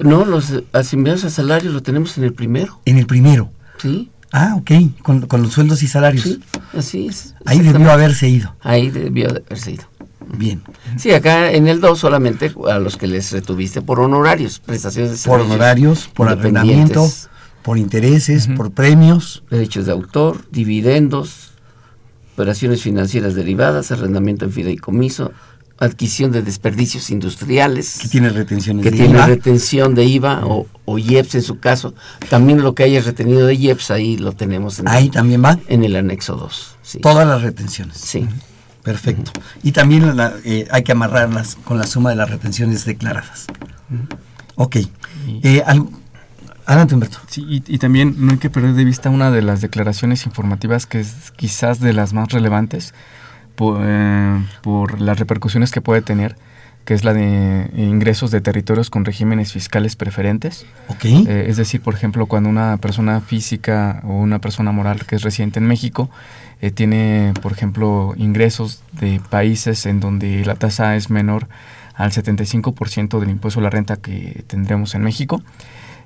[0.00, 2.80] no, los asimilados a salarios lo tenemos en el primero.
[2.84, 3.50] En el primero.
[3.78, 4.10] Sí.
[4.32, 4.70] Ah, ok,
[5.02, 6.24] con, con los sueldos y salarios.
[6.24, 6.40] Sí,
[6.76, 7.34] así es.
[7.44, 8.54] Ahí debió haberse ido.
[8.60, 9.84] Ahí debió haberse ido.
[10.28, 10.62] Bien.
[10.96, 15.16] Sí, acá en el 2 solamente a los que les retuviste por honorarios, prestaciones de
[15.16, 15.46] servicios.
[15.46, 17.08] Por honorarios, por arrendamiento,
[17.62, 19.44] por intereses, por premios.
[19.50, 21.52] Derechos de autor, dividendos,
[22.34, 25.32] operaciones financieras derivadas, arrendamiento en fideicomiso,
[25.78, 27.98] adquisición de desperdicios industriales.
[28.00, 31.94] Que tiene retenciones que tiene retención de IVA o, o, IEPS en su caso.
[32.28, 35.58] También lo que haya retenido de IEPS ahí lo tenemos en Ahí también va.
[35.68, 37.00] En el anexo 2.
[37.02, 37.96] Todas las retenciones.
[37.98, 38.26] Sí.
[38.86, 39.32] Perfecto.
[39.64, 43.46] Y también eh, hay que amarrarlas con la suma de las retenciones declaradas.
[44.54, 44.76] Ok.
[45.42, 45.64] Eh,
[46.66, 47.18] adelante, Humberto.
[47.26, 51.00] Sí, y, también no hay que perder de vista una de las declaraciones informativas que
[51.00, 52.94] es quizás de las más relevantes
[53.56, 56.36] por, eh, por las repercusiones que puede tener
[56.84, 60.64] que es la de ingresos de territorios con regímenes fiscales preferentes.
[60.86, 61.26] Okay.
[61.26, 65.58] es decir, por ejemplo, cuando una persona física o una persona moral que es residente
[65.58, 66.08] en México
[66.60, 71.48] eh, tiene, por ejemplo, ingresos de países en donde la tasa es menor
[71.94, 75.42] al 75% del impuesto a la renta que tendremos en México.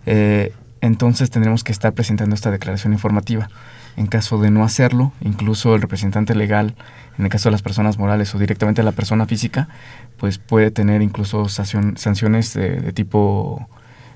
[0.07, 3.48] Eh, entonces tendremos que estar presentando esta declaración informativa.
[3.96, 6.74] En caso de no hacerlo, incluso el representante legal,
[7.18, 9.68] en el caso de las personas morales o directamente la persona física,
[10.16, 13.68] pues puede tener incluso sanciones de, tipo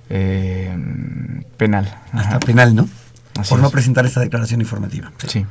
[0.08, 0.74] eh,
[1.56, 1.92] penal.
[2.12, 2.88] Hasta penal, ¿no?
[3.48, 5.12] Por no presentar esta declaración informativa.
[5.26, 5.44] Sí.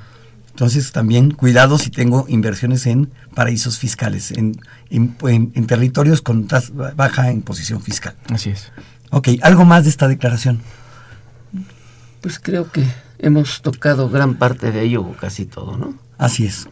[0.53, 4.55] Entonces también cuidado si tengo inversiones en paraísos fiscales, en,
[4.91, 6.47] en territorios con
[6.95, 8.15] baja imposición fiscal.
[8.29, 8.71] Así es.
[9.09, 10.61] Ok, ¿algo más de esta declaración?
[12.21, 12.85] Pues creo que
[13.17, 15.95] hemos tocado gran parte de ello, o casi todo, ¿no?
[16.17, 16.67] Así es.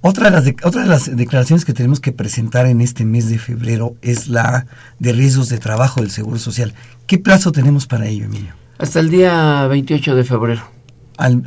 [0.00, 3.38] Otra de, las otra de las declaraciones que tenemos que presentar en este mes de
[3.38, 4.66] febrero es la
[5.00, 6.72] de riesgos de trabajo del Seguro Social.
[7.06, 8.54] ¿Qué plazo tenemos para ello, Emilio?
[8.78, 10.77] Hasta el día 28 de febrero.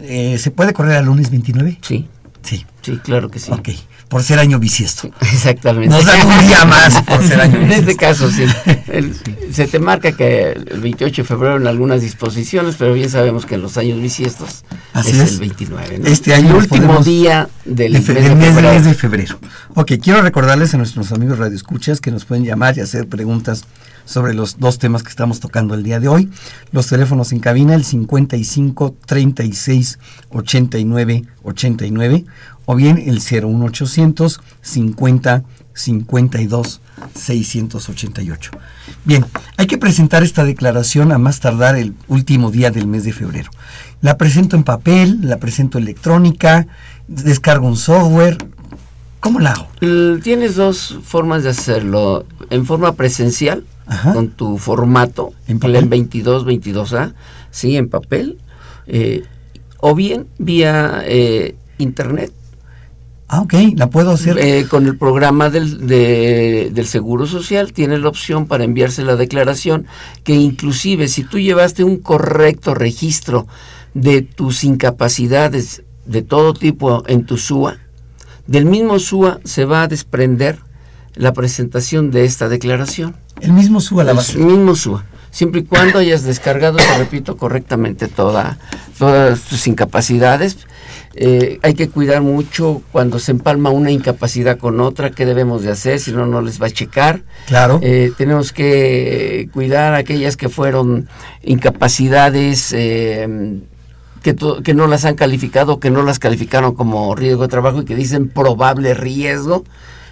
[0.01, 1.79] Eh, ¿Se puede correr al lunes 29?
[1.81, 2.07] Sí.
[2.43, 2.65] Sí.
[2.81, 3.51] Sí, claro que sí.
[3.51, 3.69] Ok,
[4.09, 5.09] por ser año bisiesto.
[5.21, 5.89] Exactamente.
[5.89, 7.75] Nos dan un día más por ser año bisiesto.
[7.75, 8.45] En este caso, sí.
[9.53, 13.55] se te marca que el 28 de febrero en algunas disposiciones, pero bien sabemos que
[13.55, 14.63] en los años bisiestos
[14.95, 16.01] es, el 29.
[16.05, 16.49] Este año.
[16.49, 19.37] El último día del, mes, de mes, de febrero.
[19.75, 23.65] Ok, quiero recordarles a nuestros amigos radioescuchas que nos pueden llamar y hacer preguntas
[24.05, 26.29] sobre los dos temas que estamos tocando el día de hoy.
[26.71, 29.99] Los teléfonos en cabina, el 55 36
[30.29, 32.25] 89 89
[32.65, 35.43] o bien el 01800 50
[35.73, 36.81] 52
[37.15, 38.51] 688.
[39.05, 39.25] Bien,
[39.57, 43.51] hay que presentar esta declaración a más tardar el último día del mes de febrero.
[44.01, 46.67] La presento en papel, la presento electrónica,
[47.07, 48.37] descargo un software.
[49.21, 49.67] ¿Cómo la hago?
[50.23, 52.25] Tienes dos formas de hacerlo.
[52.49, 53.63] En forma presencial,
[54.13, 57.13] con tu formato, en el 22, 22A,
[57.51, 58.39] sí, en papel,
[58.87, 59.23] eh,
[59.79, 62.33] o bien vía eh, internet.
[63.27, 64.39] Ah, ok, la puedo hacer.
[64.39, 69.85] Eh, con el programa del, del Seguro Social tiene la opción para enviarse la declaración
[70.23, 73.47] que inclusive si tú llevaste un correcto registro
[73.93, 77.77] de tus incapacidades de todo tipo en tu SUA,
[78.47, 80.59] del mismo SUA se va a desprender
[81.15, 83.15] la presentación de esta declaración.
[83.41, 84.37] El mismo SUA la base.
[84.37, 85.05] El mismo SUA.
[85.31, 88.57] Siempre y cuando hayas descargado, te repito, correctamente toda,
[88.97, 90.57] todas tus incapacidades.
[91.13, 95.71] Eh, hay que cuidar mucho cuando se empalma una incapacidad con otra, qué debemos de
[95.71, 97.21] hacer, si no, no les va a checar.
[97.47, 97.79] Claro.
[97.81, 101.07] Eh, tenemos que cuidar aquellas que fueron
[101.43, 103.59] incapacidades eh,
[104.21, 107.95] que, no las han calificado, que no las calificaron como riesgo de trabajo y que
[107.95, 109.63] dicen probable riesgo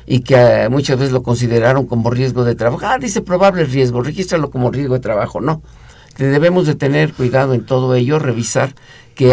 [0.06, 2.86] y que eh, muchas veces lo consideraron como riesgo de trabajo.
[2.86, 5.40] Ah, dice probable riesgo, regístralo como riesgo de trabajo.
[5.40, 5.62] No,
[6.18, 8.74] debemos de tener cuidado en todo ello, revisar
[9.14, 9.28] que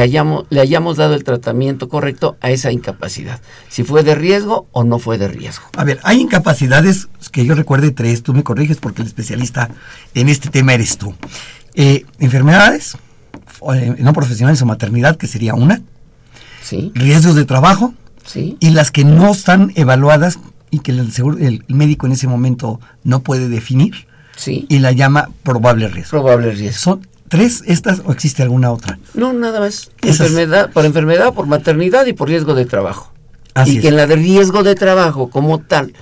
[0.51, 4.99] le hayamos dado el tratamiento correcto a esa incapacidad, si fue de riesgo o no
[4.99, 5.67] fue de riesgo.
[5.77, 9.71] A ver, hay incapacidades que yo recuerde tres, tú me corriges porque el especialista
[10.15, 11.15] en este tema eres tú.
[11.75, 12.97] Eh, enfermedades
[13.99, 15.83] no profesionales o maternidad, que sería una.
[16.63, 16.93] Sí.
[16.95, 17.95] Riesgos de trabajo.
[18.25, 18.57] Sí.
[18.61, 20.39] Y las que no están evaluadas
[20.71, 24.07] y que el, seguro, el médico en ese momento no puede definir.
[24.37, 24.67] Sí.
[24.69, 26.11] Y la llama probable riesgo.
[26.11, 26.79] Probable riesgo.
[26.79, 28.99] ¿Son tres estas o existe alguna otra?
[29.15, 29.91] No, nada más.
[30.03, 33.13] Enfermedad, por enfermedad, por maternidad y por riesgo de trabajo.
[33.55, 35.95] Así y que en la de riesgo de trabajo como tal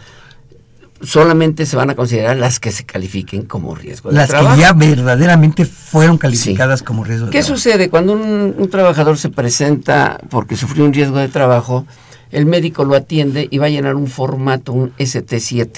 [1.04, 4.48] solamente se van a considerar las que se califiquen como riesgo de trabajo.
[4.48, 7.54] Las que ya verdaderamente fueron calificadas como riesgo de ¿Qué trabajo.
[7.54, 11.86] ¿Qué sucede cuando un, un, trabajador se presenta porque sufrió un riesgo de trabajo?
[12.34, 15.70] el médico lo atiende y va a llenar un formato, un ST7,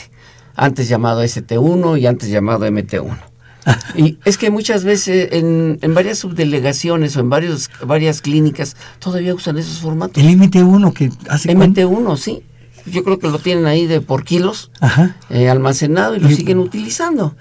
[0.54, 3.16] antes llamado ST1 y antes llamado MT1.
[3.96, 9.34] y es que muchas veces en, en, varias subdelegaciones o en varios, varias clínicas todavía
[9.34, 10.22] usan esos formatos.
[10.22, 11.54] El MT1 que hace...
[11.54, 12.42] MT1, sí.
[12.86, 14.70] Yo creo que lo tienen ahí de por kilos
[15.28, 17.34] eh, almacenado y lo siguen utilizando.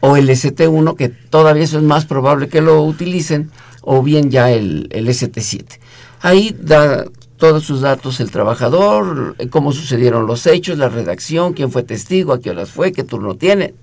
[0.00, 3.50] O el ST1, que todavía eso es más probable que lo utilicen,
[3.82, 5.78] o bien ya el, el ST7.
[6.20, 7.04] Ahí da
[7.36, 12.32] todos sus datos el trabajador, eh, cómo sucedieron los hechos, la redacción, quién fue testigo,
[12.32, 13.74] a qué horas fue, qué turno tiene,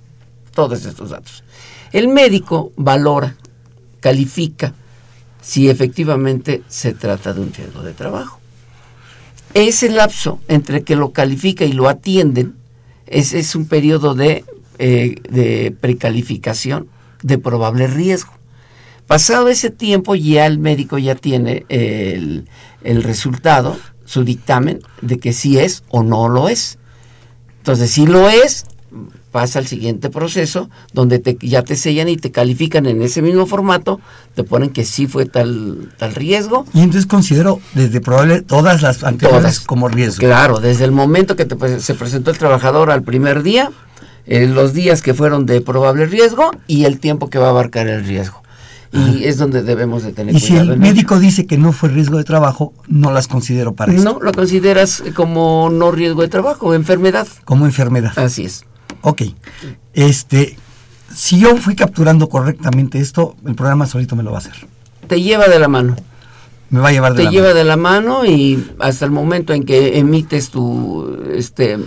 [0.53, 1.43] todos estos datos.
[1.91, 3.35] El médico valora,
[3.99, 4.73] califica
[5.41, 8.39] si efectivamente se trata de un riesgo de trabajo.
[9.53, 12.55] Ese lapso entre que lo califica y lo atienden
[13.05, 14.45] es, un periodo de,
[14.79, 16.87] eh, de precalificación
[17.21, 18.33] de probable riesgo.
[19.05, 22.47] Pasado ese tiempo ya el médico ya tiene el,
[22.83, 26.79] el resultado, su dictamen, de que sí es o no lo es.
[27.59, 28.65] Entonces, si lo es,
[29.33, 33.47] pasa al siguiente proceso, donde te, ya te sellan y te califican en ese mismo
[33.47, 33.99] formato,
[34.35, 36.65] te ponen que sí fue tal, tal riesgo.
[36.73, 40.19] Y entonces considero desde probable todas las anteriores como riesgo.
[40.19, 43.71] Claro, desde el momento que te, se presentó el trabajador al primer día,
[44.27, 47.87] eh, los días que fueron de probable riesgo y el tiempo que va a abarcar
[47.87, 48.43] el riesgo.
[48.93, 50.67] Y es donde debemos de tener Y si cuidado.
[50.67, 54.03] el en médico dice que no fue riesgo de trabajo, no las considero para esto.
[54.03, 57.27] No, lo consideras como no riesgo de trabajo, enfermedad.
[57.43, 58.13] Como enfermedad.
[58.15, 58.65] Así es.
[59.03, 59.23] Ok.
[59.93, 60.57] Este,
[61.13, 64.53] si yo fui capturando correctamente esto, el programa solito me lo va a hacer.
[65.07, 65.95] Te lleva de la mano.
[66.69, 67.57] Me va a llevar de te la lleva mano.
[67.57, 71.77] de la mano y hasta el momento en que emites tu, este,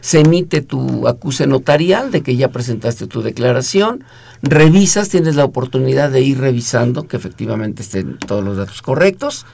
[0.00, 4.04] se emite tu acuse notarial de que ya presentaste tu declaración,
[4.42, 9.46] revisas, tienes la oportunidad de ir revisando que efectivamente estén todos los datos correctos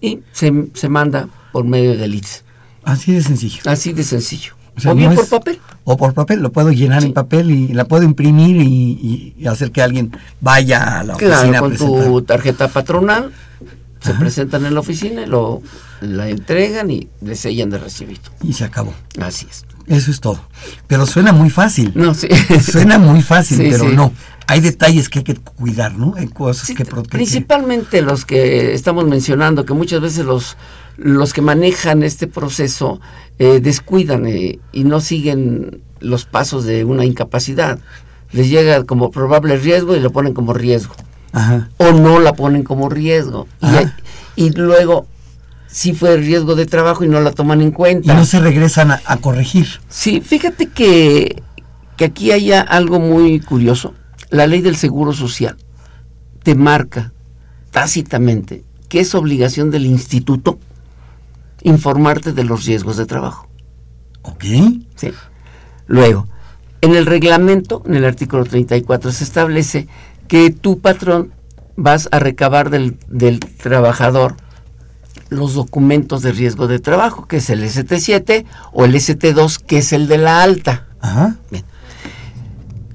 [0.00, 2.44] y se, se manda por medio del ITS.
[2.84, 3.62] Así de sencillo.
[3.64, 4.57] Así de sencillo.
[4.78, 5.60] O sea, o bien no por es- papel.
[5.84, 9.70] O por papel, lo puedo llenar en papel y la puedo imprimir y, y hacer
[9.72, 10.10] que alguien
[10.40, 12.04] vaya a la oficina Claro, a con presentar.
[12.06, 13.32] tu tarjeta patronal,
[14.00, 15.60] se presentan en la oficina, lo,
[16.00, 18.20] la entregan y le sellan de recibido.
[18.42, 18.94] Y se acabó.
[19.20, 19.64] Así es.
[19.86, 20.40] Eso es todo.
[20.86, 21.92] Pero suena muy fácil.
[21.94, 22.28] No, sí.
[22.70, 23.96] Suena muy fácil, Sí, pero sí.
[23.96, 24.12] no.
[24.46, 26.14] Hay detalles que hay que cuidar, ¿no?
[26.16, 27.10] Hay cosas que proteger.
[27.18, 30.56] Principalmente los que estamos mencionando, que muchas veces los,
[30.98, 33.00] los que manejan este proceso
[33.38, 37.78] eh, descuidan eh, y no siguen los pasos de una incapacidad.
[38.32, 40.94] Les llega como probable riesgo y lo ponen como riesgo.
[41.32, 41.70] Ajá.
[41.78, 43.46] O no la ponen como riesgo.
[44.36, 45.06] Y, y luego
[45.68, 48.14] sí fue riesgo de trabajo y no la toman en Y cuenta.
[48.14, 49.66] no se regresan a, a corregir.
[49.88, 51.42] Sí, fíjate que,
[51.96, 53.94] que aquí hay algo muy curioso.
[54.30, 55.56] La ley del Seguro Social
[56.42, 57.12] te marca
[57.70, 60.58] tácitamente que es obligación del instituto
[61.62, 63.48] informarte de los riesgos de trabajo.
[64.22, 64.44] Ok.
[64.96, 65.12] Sí.
[65.86, 66.26] Luego,
[66.80, 69.88] en el reglamento, en el artículo 34, se establece
[70.28, 71.32] que tu patrón
[71.76, 74.36] vas a recabar del, del trabajador
[75.30, 79.92] los documentos de riesgo de trabajo, que es el ST7 o el ST2, que es
[79.92, 80.86] el de la alta.
[81.00, 81.36] Ajá.
[81.50, 81.64] Bien.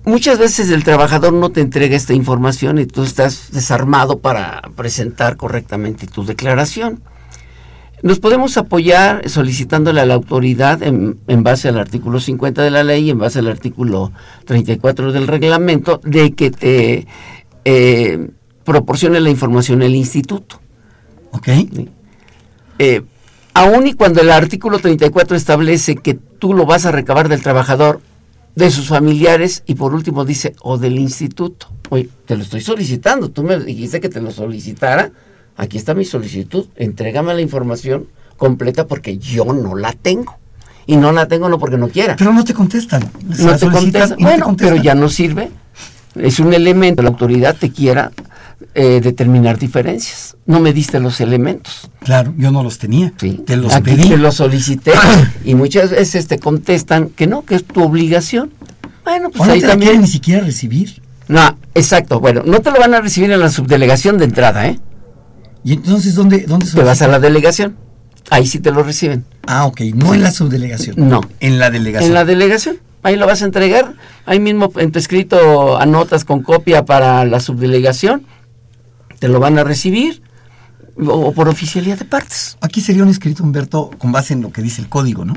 [0.05, 5.37] Muchas veces el trabajador no te entrega esta información y tú estás desarmado para presentar
[5.37, 7.01] correctamente tu declaración.
[8.03, 12.83] Nos podemos apoyar solicitándole a la autoridad en, en base al artículo 50 de la
[12.83, 14.11] ley y en base al artículo
[14.43, 17.07] 34 del reglamento de que te
[17.63, 18.29] eh,
[18.65, 20.59] proporcione la información el instituto.
[21.31, 21.47] Ok.
[22.79, 23.03] Eh,
[23.53, 28.01] aun y cuando el artículo 34 establece que tú lo vas a recabar del trabajador,
[28.55, 31.67] de sus familiares y por último dice, o del instituto.
[31.89, 35.13] Oye, te lo estoy solicitando, tú me dijiste que te lo solicitara,
[35.57, 40.37] aquí está mi solicitud, entrégame la información completa porque yo no la tengo.
[40.85, 42.17] Y no la tengo no porque no quiera.
[42.17, 43.09] Pero no te contestan.
[43.39, 44.09] No te contestan.
[44.09, 44.73] y no te Bueno, contestan.
[44.75, 45.49] pero ya no sirve.
[46.15, 48.11] Es un elemento, la autoridad te quiera
[48.75, 50.35] eh, determinar diferencias.
[50.45, 51.89] No me diste los elementos.
[52.03, 53.13] Claro, yo no los tenía.
[53.17, 54.09] Te los Aquí pedí.
[54.09, 54.91] te los solicité
[55.45, 58.51] y muchas veces te contestan que no, que es tu obligación.
[59.05, 59.87] Bueno, pues ahí te también.
[59.91, 61.01] quieren ni siquiera recibir.
[61.29, 62.19] No, exacto.
[62.19, 64.79] Bueno, no te lo van a recibir en la subdelegación de entrada, ¿eh?
[65.63, 67.77] ¿Y entonces dónde, dónde Te vas a la delegación.
[68.29, 69.25] Ahí sí te lo reciben.
[69.47, 69.81] Ah, ok.
[69.93, 70.95] No en la subdelegación.
[70.97, 71.21] No.
[71.39, 72.09] En la delegación.
[72.09, 72.77] En la delegación.
[73.03, 73.95] Ahí lo vas a entregar.
[74.25, 78.25] Ahí mismo en tu escrito anotas con copia para la subdelegación.
[79.19, 80.21] Te lo van a recibir.
[80.95, 82.57] O, o por oficialía de partes.
[82.61, 85.33] Aquí sería un escrito, Humberto, con base en lo que dice el código, ¿no?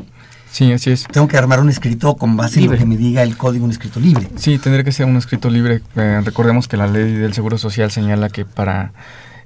[0.57, 1.07] Sí, así es.
[1.11, 3.71] Tengo que armar un escrito con base en lo que me diga el código, un
[3.71, 4.29] escrito libre.
[4.37, 5.83] Sí, tendría que ser un escrito libre.
[5.97, 8.93] Eh, recordemos que la ley del Seguro Social señala que para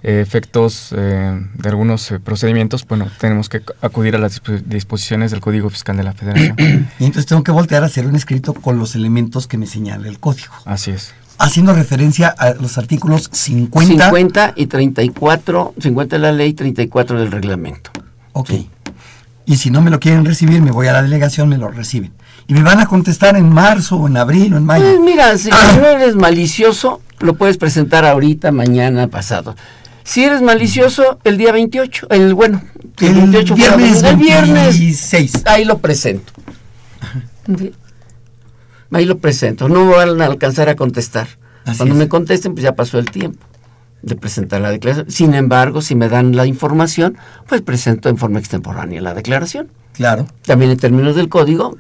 [0.02, 5.40] efectos eh, de algunos eh, procedimientos, bueno, tenemos que acudir a las disp- disposiciones del
[5.40, 6.56] Código Fiscal de la Federación.
[6.98, 10.08] Y entonces tengo que voltear a hacer un escrito con los elementos que me señala
[10.08, 10.52] el código.
[10.64, 11.12] Así es.
[11.38, 14.04] Haciendo referencia a los artículos 50.
[14.06, 17.90] 50 y 34, 50 de la ley, 34 del reglamento.
[18.32, 18.50] Ok.
[19.46, 22.12] Y si no me lo quieren recibir, me voy a la delegación, me lo reciben.
[22.46, 24.84] Y me van a contestar en marzo o en abril o en mayo.
[24.84, 29.56] Pues mira, si no eres malicioso, lo puedes presentar ahorita, mañana, pasado.
[30.10, 32.60] Si eres malicioso, el día 28, el bueno,
[32.98, 35.32] El 28 fuera viernes el viernes 26.
[35.46, 36.32] ahí lo presento.
[37.56, 37.72] Sí.
[38.90, 41.28] Ahí lo presento, no van a alcanzar a contestar.
[41.64, 41.98] Así Cuando es.
[42.00, 43.46] me contesten, pues ya pasó el tiempo
[44.02, 45.08] de presentar la declaración.
[45.12, 47.16] Sin embargo, si me dan la información,
[47.48, 49.68] pues presento en forma extemporánea la declaración.
[49.92, 50.26] Claro.
[50.44, 51.76] También en términos del código.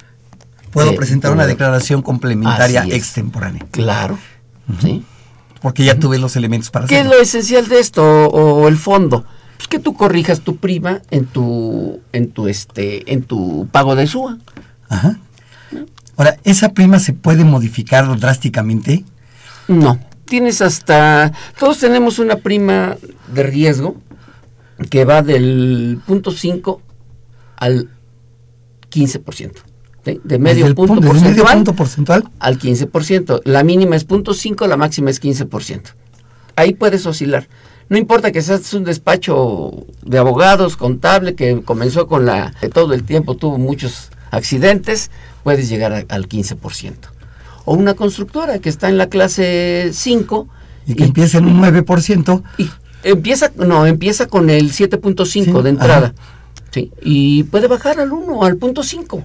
[0.70, 3.66] Puedo eh, presentar una puedo- declaración complementaria extemporánea.
[3.72, 4.18] Claro.
[4.80, 5.02] ¿sí?
[5.60, 7.16] Porque ya tuve los elementos para ¿Qué es hacerlo.
[7.16, 9.24] lo esencial de esto o, o el fondo?
[9.56, 14.06] Pues que tú corrijas tu prima en tu en tu este en tu pago de
[14.06, 14.38] SUA.
[14.88, 15.18] Ajá.
[16.16, 19.04] Ahora, ¿esa prima se puede modificar drásticamente?
[19.68, 22.96] No, tienes hasta todos tenemos una prima
[23.32, 23.96] de riesgo
[24.88, 26.80] que va del punto 5
[27.56, 27.90] al
[28.90, 29.52] 15%.
[30.04, 33.42] De medio Desde punto, desde porcentual medio punto porcentual al 15%.
[33.44, 35.80] La mínima es 0.5, la máxima es 15%.
[36.56, 37.48] Ahí puedes oscilar.
[37.90, 39.72] No importa que seas un despacho
[40.02, 42.52] de abogados, contable, que comenzó con la...
[42.60, 45.10] que todo el tiempo tuvo muchos accidentes,
[45.42, 46.94] puedes llegar a- al 15%.
[47.66, 50.48] O una constructora que está en la clase 5
[50.86, 52.42] y que empieza en un 9%.
[52.58, 52.70] y
[53.02, 56.14] empieza, no, empieza con el 7.5 Sí, de entrada.
[56.14, 56.14] ajá.
[56.70, 59.24] Sí, y puede bajar al 1, al punto 5,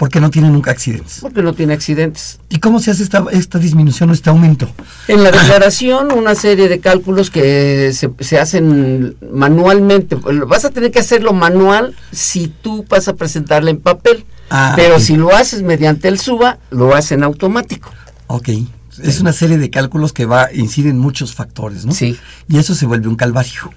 [0.00, 1.18] porque no tiene nunca accidentes.
[1.20, 2.40] porque no tiene accidentes.
[2.48, 4.66] ¿Y cómo se hace esta, esta disminución o este aumento?
[5.08, 10.16] En la declaración, una serie de cálculos que se, se hacen manualmente.
[10.16, 14.24] Vas a tener que hacerlo manual si tú vas a presentarla en papel.
[14.48, 17.90] Ah, pero si lo haces mediante el SUBA, lo hacen automático.
[18.26, 18.48] Ok.
[19.02, 21.92] Es una serie de cálculos que va inciden muchos factores, ¿no?
[21.92, 22.18] Sí.
[22.48, 23.70] Y eso se vuelve un calvario.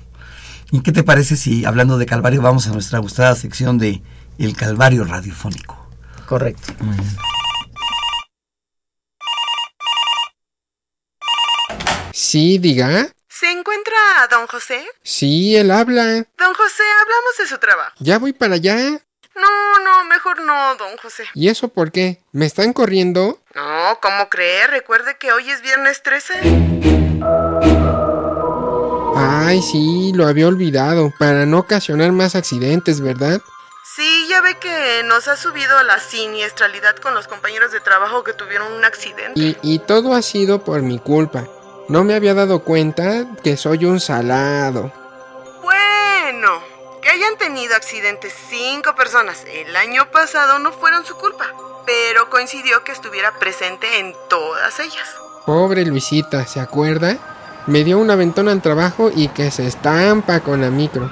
[0.71, 4.01] ¿Y qué te parece si, hablando de calvario, vamos a nuestra gustada sección de
[4.38, 5.82] El Calvario Radiofónico?
[6.28, 6.74] Correcto.
[12.13, 13.09] Sí, diga.
[13.28, 13.95] ¿Se encuentra
[14.30, 14.86] don José?
[15.03, 16.26] Sí, él habla.
[16.38, 17.95] Don José, hablamos de su trabajo.
[17.99, 18.76] Ya voy para allá.
[19.36, 21.26] No, no, mejor no, don José.
[21.34, 22.21] ¿Y eso por qué?
[22.32, 23.39] ¿Me están corriendo?
[23.55, 24.67] No, ¿cómo cree?
[24.67, 26.34] Recuerde que hoy es viernes 13.
[29.15, 33.41] Ay, sí, lo había olvidado, para no ocasionar más accidentes, ¿verdad?
[33.95, 38.33] Sí, ya ve que nos ha subido la siniestralidad con los compañeros de trabajo que
[38.33, 39.39] tuvieron un accidente.
[39.39, 41.43] Y, y todo ha sido por mi culpa.
[41.89, 44.91] No me había dado cuenta que soy un salado.
[45.61, 46.59] Bueno,
[47.03, 51.53] que hayan tenido accidentes cinco personas el año pasado no fueron su culpa,
[51.85, 55.07] pero coincidió que estuviera presente en todas ellas.
[55.45, 57.19] Pobre Luisita, ¿se acuerda?
[57.67, 61.11] Me dio un aventón al trabajo y que se estampa con la micro.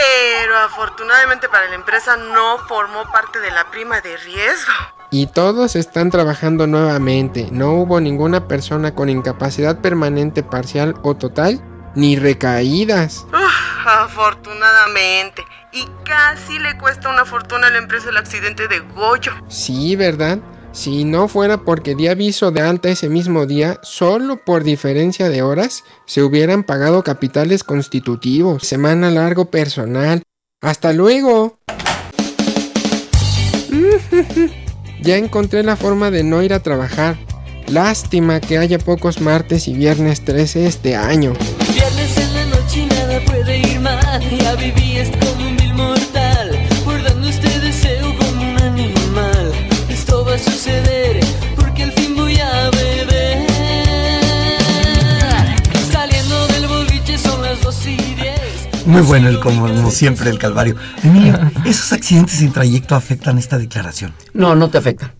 [0.00, 4.72] Pero afortunadamente para la empresa no formó parte de la prima de riesgo.
[5.10, 7.48] Y todos están trabajando nuevamente.
[7.50, 11.60] No hubo ninguna persona con incapacidad permanente parcial o total,
[11.94, 13.26] ni recaídas.
[13.32, 15.44] Uf, afortunadamente.
[15.72, 19.32] Y casi le cuesta una fortuna a la empresa el accidente de Goyo.
[19.48, 20.38] Sí, ¿verdad?
[20.72, 25.42] Si no fuera porque di aviso de alta ese mismo día, solo por diferencia de
[25.42, 30.22] horas, se hubieran pagado capitales constitutivos, semana largo personal.
[30.60, 31.58] ¡Hasta luego!
[35.02, 37.18] ya encontré la forma de no ir a trabajar.
[37.66, 41.32] Lástima que haya pocos martes y viernes 13 este año.
[41.72, 44.38] Viernes en la noche y nada puede ir mal.
[44.38, 45.34] Ya viví esto
[58.90, 60.76] Muy bueno, el, como, como siempre, el Calvario.
[61.02, 64.12] Emilio, ¿esos accidentes en trayecto afectan esta declaración?
[64.34, 65.12] No, no te afectan.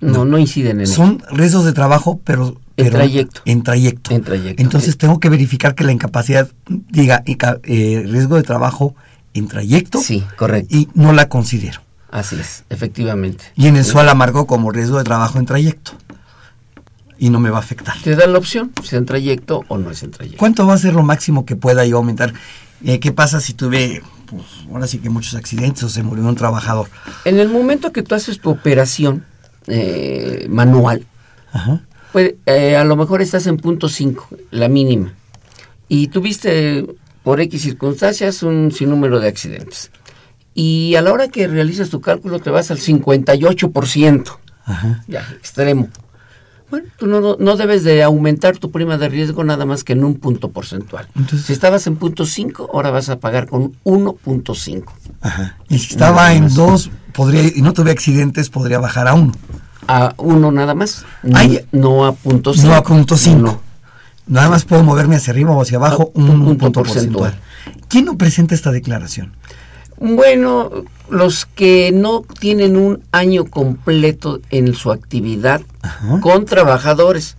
[0.00, 2.60] No, no inciden en Son riesgos de trabajo, pero...
[2.76, 3.42] En pero trayecto.
[3.44, 4.14] En trayecto.
[4.14, 4.62] En trayecto.
[4.62, 8.94] Entonces tengo que verificar que la incapacidad diga eh, riesgo de trabajo
[9.34, 10.00] en trayecto.
[10.00, 10.74] Sí, correcto.
[10.74, 11.80] Y no la considero.
[12.10, 13.44] Así es, efectivamente.
[13.56, 15.92] Y en el SUA la marco como riesgo de trabajo en trayecto.
[17.18, 17.94] Y no me va a afectar.
[18.02, 20.38] Te da la opción, si es en trayecto o no es en trayecto.
[20.38, 22.32] ¿Cuánto va a ser lo máximo que pueda yo aumentar?
[22.84, 26.36] Eh, ¿Qué pasa si tuve, pues, ahora sí que muchos accidentes o se murió un
[26.36, 26.88] trabajador?
[27.24, 29.24] En el momento que tú haces tu operación
[29.66, 31.06] eh, manual,
[32.12, 35.12] pues, eh, a lo mejor estás en punto 5, la mínima,
[35.88, 36.86] y tuviste
[37.22, 39.90] por X circunstancias un sinnúmero de accidentes.
[40.54, 45.04] Y a la hora que realizas tu cálculo te vas al 58%, Ajá.
[45.06, 45.88] ya, extremo.
[46.70, 50.04] Bueno, tú no, no- debes de aumentar tu prima de riesgo nada más que en
[50.04, 51.08] un punto porcentual.
[51.44, 54.84] si estabas en punto 5, ahora vas a pagar con 1.5.
[55.20, 55.56] Ajá.
[55.68, 56.54] Y si estaba en más.
[56.54, 59.32] 2 podría, y no tuve accidentes, podría bajar a 1.
[59.88, 61.04] A 1 nada más,
[61.34, 61.60] Ay.
[61.72, 62.68] no a punto 5.
[62.68, 63.38] No a punto 5.
[63.40, 63.60] No.
[64.26, 67.32] Nada más puedo moverme hacia arriba o hacia abajo un, un punto, punto porcentual.
[67.32, 67.84] porcentual.
[67.88, 69.32] ¿Quién no presenta esta declaración?
[70.00, 70.70] Bueno,
[71.10, 75.60] los que no tienen un año completo en su actividad
[76.22, 77.36] con trabajadores.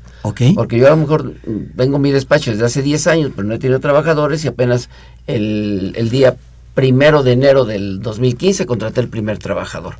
[0.54, 3.56] Porque yo a lo mejor vengo a mi despacho desde hace 10 años, pero no
[3.56, 4.90] he tenido trabajadores y apenas
[5.26, 6.36] el, el día
[6.76, 9.96] primero de enero del 2015 contraté el primer trabajador.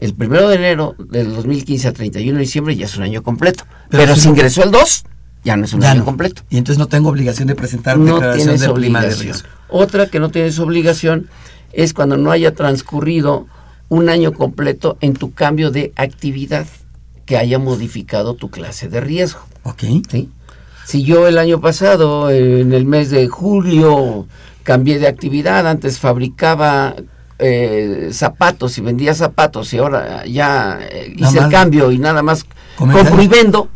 [0.00, 3.64] El primero de enero del 2015 al 31 de diciembre ya es un año completo.
[3.90, 5.04] Pero Pero, si ingresó el 2,
[5.44, 6.04] ya no es un Ya año no.
[6.04, 6.42] completo.
[6.48, 9.20] Y entonces no tengo obligación de presentar No declaración de de obligación.
[9.20, 9.48] riesgo.
[9.68, 11.26] Otra que no tienes obligación
[11.72, 13.46] es cuando no haya transcurrido
[13.88, 16.66] un año completo en tu cambio de actividad
[17.26, 19.40] que haya modificado tu clase de riesgo.
[19.64, 19.82] Ok.
[20.10, 20.30] ¿sí?
[20.86, 24.26] Si yo el año pasado, en el mes de julio,
[24.62, 26.94] cambié de actividad, antes fabricaba
[27.38, 32.46] eh, zapatos y vendía zapatos y ahora ya eh, hice el cambio y nada más
[32.76, 33.68] compro y vendo,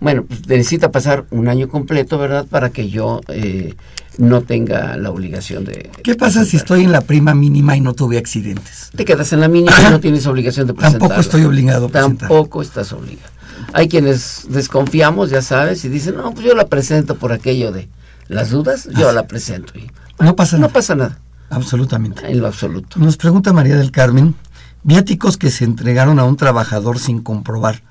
[0.00, 2.46] bueno, pues necesita pasar un año completo, ¿verdad?
[2.48, 3.74] Para que yo eh,
[4.18, 5.90] no tenga la obligación de...
[6.02, 8.90] ¿Qué pasa si estoy en la prima mínima y no tuve accidentes?
[8.94, 11.00] Te quedas en la mínima y no tienes obligación de presentar.
[11.00, 12.28] Tampoco estoy obligado a presentar.
[12.28, 13.30] Tampoco estás obligado.
[13.72, 17.88] Hay quienes desconfiamos, ya sabes, y dicen, no, pues yo la presento por aquello de
[18.28, 19.72] las dudas, yo la presento.
[19.78, 19.90] Y
[20.22, 20.72] No pasa no nada.
[20.72, 21.18] pasa nada,
[21.50, 22.26] Absolutamente.
[22.30, 22.98] en lo absoluto.
[22.98, 24.34] Nos pregunta María del Carmen,
[24.82, 27.82] viáticos que se entregaron a un trabajador sin comprobar,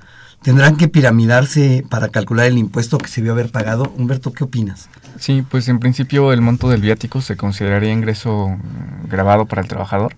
[0.41, 3.93] ¿tendrán que piramidarse para calcular el impuesto que se vio haber pagado?
[3.97, 4.89] Humberto, ¿qué opinas?
[5.19, 9.67] Sí, pues en principio el monto del viático se consideraría ingreso mm, grabado para el
[9.67, 10.15] trabajador.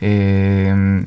[0.00, 1.04] Eh,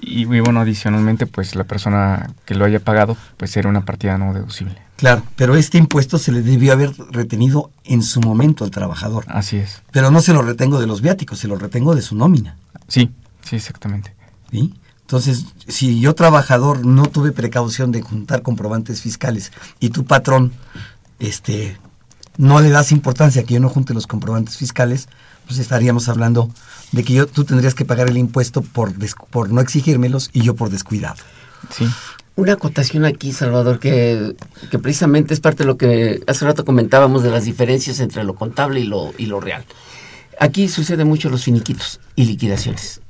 [0.00, 4.16] y, y bueno, adicionalmente, pues la persona que lo haya pagado, pues sería una partida
[4.16, 4.76] no deducible.
[4.96, 9.24] Claro, pero este impuesto se le debió haber retenido en su momento al trabajador.
[9.28, 9.82] Así es.
[9.92, 12.56] Pero no se lo retengo de los viáticos, se lo retengo de su nómina.
[12.86, 13.10] Sí,
[13.42, 14.12] sí, exactamente.
[14.50, 14.74] ¿sí?
[15.10, 19.50] Entonces, si yo trabajador no tuve precaución de juntar comprobantes fiscales
[19.80, 20.52] y tu patrón
[21.18, 21.76] este,
[22.36, 25.08] no le das importancia a que yo no junte los comprobantes fiscales,
[25.48, 26.48] pues estaríamos hablando
[26.92, 30.42] de que yo, tú tendrías que pagar el impuesto por, des- por no exigírmelos y
[30.42, 31.16] yo por descuidado.
[31.76, 31.88] Sí.
[32.36, 34.36] Una acotación aquí, Salvador, que,
[34.70, 38.36] que precisamente es parte de lo que hace rato comentábamos de las diferencias entre lo
[38.36, 39.64] contable y lo, y lo real.
[40.38, 43.00] Aquí sucede mucho los finiquitos y liquidaciones.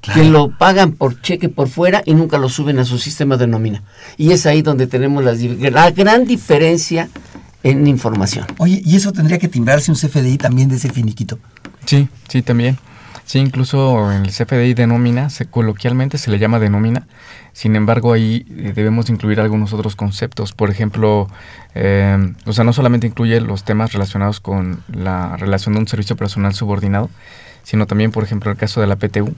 [0.00, 3.46] Que lo pagan por cheque por fuera y nunca lo suben a su sistema de
[3.46, 3.82] nómina.
[4.16, 7.10] Y es ahí donde tenemos la gran diferencia
[7.62, 8.46] en información.
[8.58, 11.38] Oye, ¿y eso tendría que timbrarse un CFDI también de ese finiquito?
[11.84, 12.78] Sí, sí, también.
[13.24, 17.06] Sí, incluso en el CFDI de nómina, se, coloquialmente se le llama de nómina.
[17.52, 20.52] Sin embargo, ahí eh, debemos incluir algunos otros conceptos.
[20.52, 21.28] Por ejemplo,
[21.74, 26.16] eh, o sea, no solamente incluye los temas relacionados con la relación de un servicio
[26.16, 27.08] personal subordinado,
[27.62, 29.32] sino también, por ejemplo, el caso de la PTU,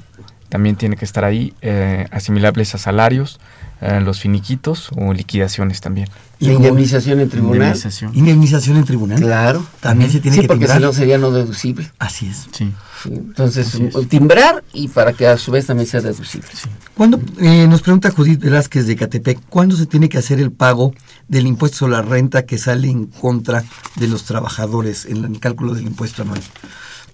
[0.53, 3.41] también tiene que estar ahí, eh, asimilables a salarios,
[3.81, 6.11] eh, los finiquitos o liquidaciones también.
[6.41, 7.57] ¿Y La indemnización en tribunal?
[7.57, 8.11] Indemnización.
[8.15, 9.19] ¿Indemnización en tribunal?
[9.19, 9.65] Claro.
[9.81, 10.79] También se tiene sí, que porque timbrar.
[10.79, 11.91] si no sería no deducible.
[11.99, 12.49] Así es.
[12.53, 12.71] Sí.
[13.03, 13.81] Sí, Entonces,
[14.11, 16.51] timbrar y para que a su vez también sea deducible.
[16.95, 20.93] ¿Cuándo, eh, nos pregunta Judith Velázquez de Catepec, ¿cuándo se tiene que hacer el pago
[21.29, 23.65] del impuesto sobre la renta que sale en contra
[23.97, 26.43] de los trabajadores en el cálculo del impuesto anual?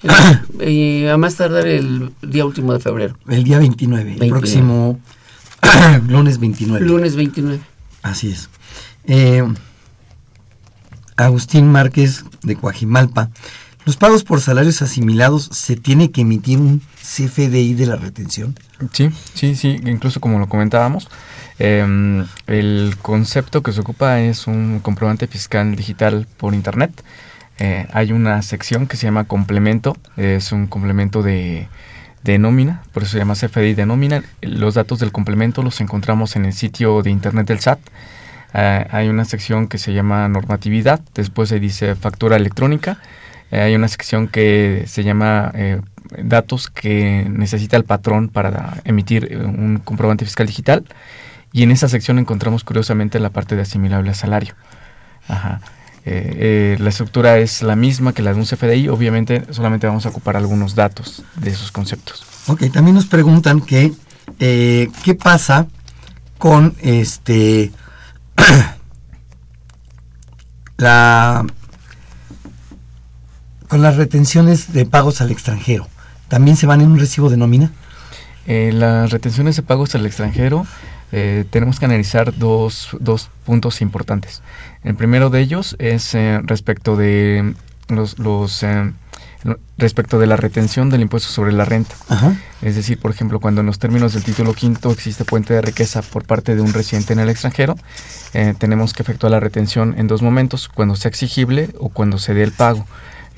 [0.66, 3.16] y a más tardar el día último de febrero.
[3.28, 4.40] El día 29, el 29.
[4.40, 5.00] próximo
[6.08, 6.86] lunes 29.
[6.86, 7.60] Lunes 29.
[8.02, 8.48] Así es.
[9.04, 9.42] Eh,
[11.16, 13.30] Agustín Márquez de Coajimalpa.
[13.84, 18.54] ¿Los pagos por salarios asimilados se tiene que emitir un CFDI de la retención?
[18.92, 21.08] Sí, sí, sí, incluso como lo comentábamos,
[21.58, 27.02] eh, el concepto que se ocupa es un comprobante fiscal digital por internet.
[27.58, 31.68] Eh, hay una sección que se llama complemento, es un complemento de,
[32.38, 34.22] nómina, por eso se llama CFDI de nómina.
[34.42, 37.80] Los datos del complemento los encontramos en el sitio de internet del SAT.
[38.54, 42.98] Eh, hay una sección que se llama normatividad, después se dice factura electrónica.
[43.50, 45.80] Eh, hay una sección que se llama eh,
[46.22, 50.84] datos que necesita el patrón para emitir un comprobante fiscal digital.
[51.52, 54.54] Y en esa sección encontramos curiosamente la parte de asimilable a salario.
[55.28, 55.60] Ajá.
[56.10, 60.06] Eh, eh, la estructura es la misma que la de un CFDI, obviamente solamente vamos
[60.06, 62.24] a ocupar algunos datos de esos conceptos.
[62.46, 63.92] Ok, también nos preguntan que
[64.38, 65.66] eh, qué pasa
[66.38, 67.72] con este
[70.78, 71.44] la
[73.68, 75.88] con las retenciones de pagos al extranjero.
[76.28, 77.70] ¿También se van en un recibo de nómina?
[78.46, 80.66] Las retenciones de pagos al extranjero
[81.12, 84.42] eh, tenemos que analizar dos, dos puntos importantes.
[84.84, 87.54] El primero de ellos es eh, respecto de
[87.88, 88.92] los, los eh,
[89.76, 91.94] respecto de la retención del impuesto sobre la renta.
[92.08, 92.36] Ajá.
[92.60, 96.02] Es decir, por ejemplo, cuando en los términos del título quinto existe puente de riqueza
[96.02, 97.76] por parte de un residente en el extranjero,
[98.34, 102.34] eh, tenemos que efectuar la retención en dos momentos, cuando sea exigible o cuando se
[102.34, 102.84] dé el pago,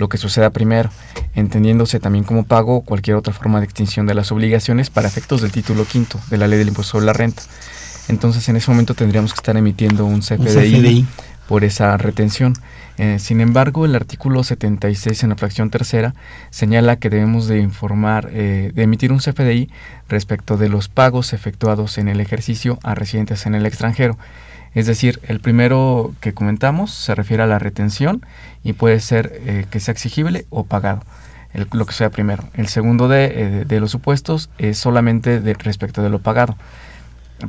[0.00, 0.90] lo que suceda primero,
[1.34, 5.42] entendiéndose también como pago o cualquier otra forma de extinción de las obligaciones para efectos
[5.42, 7.42] del título quinto de la ley del impuesto sobre la renta.
[8.08, 11.06] Entonces, en ese momento tendríamos que estar emitiendo un CFDI, CFDI.
[11.46, 12.54] por esa retención.
[12.98, 16.14] Eh, sin embargo, el artículo 76 en la fracción tercera
[16.50, 19.70] señala que debemos de informar, eh, de emitir un CFDI
[20.08, 24.18] respecto de los pagos efectuados en el ejercicio a residentes en el extranjero.
[24.74, 28.24] Es decir, el primero que comentamos se refiere a la retención
[28.62, 31.02] y puede ser eh, que sea exigible o pagado,
[31.54, 32.44] el- lo que sea primero.
[32.54, 36.56] El segundo de, eh, de los supuestos es solamente de, respecto de lo pagado.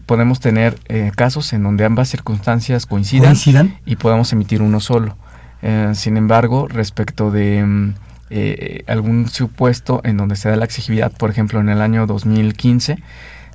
[0.06, 3.78] Podemos tener eh, casos en donde ambas circunstancias coincidan, ¿Coincidan?
[3.86, 5.18] y podamos emitir uno solo.
[5.62, 7.94] Eh, sin embargo, respecto de mm,
[8.30, 12.98] eh, algún supuesto en donde se da la exigibilidad, por ejemplo, en el año 2015,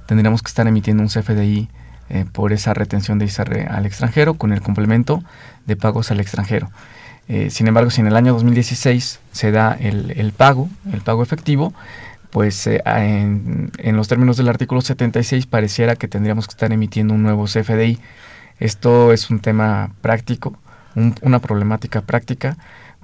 [0.06, 1.68] tendríamos que estar emitiendo un CFDI
[2.08, 5.22] eh, por esa retención de ISR al extranjero con el complemento
[5.66, 6.70] de pagos al extranjero.
[7.28, 11.74] Eh, sin embargo, si en el año 2016 se da el, pago, el pago efectivo,
[12.30, 17.22] pues eh, en, los términos del artículo 76 pareciera que tendríamos que estar emitiendo un
[17.22, 17.98] nuevo CFDI.
[18.60, 20.56] Esto es un tema práctico,
[20.94, 22.56] un, una problemática práctica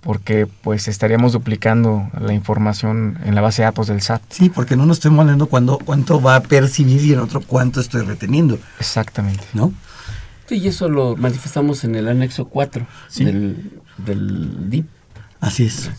[0.02, 4.22] porque pues estaríamos duplicando la información en la base de datos del SAT.
[4.30, 7.80] Sí, porque no nos estoy molando cuando cuánto va a percibir y en otro cuánto
[7.80, 8.58] estoy reteniendo.
[8.80, 9.44] Exactamente.
[9.54, 9.72] ¿No?
[10.46, 13.24] Sí, y eso lo manifestamos en el anexo 4 Sí.
[13.24, 14.86] del, del DIP.
[15.40, 15.90] Así es,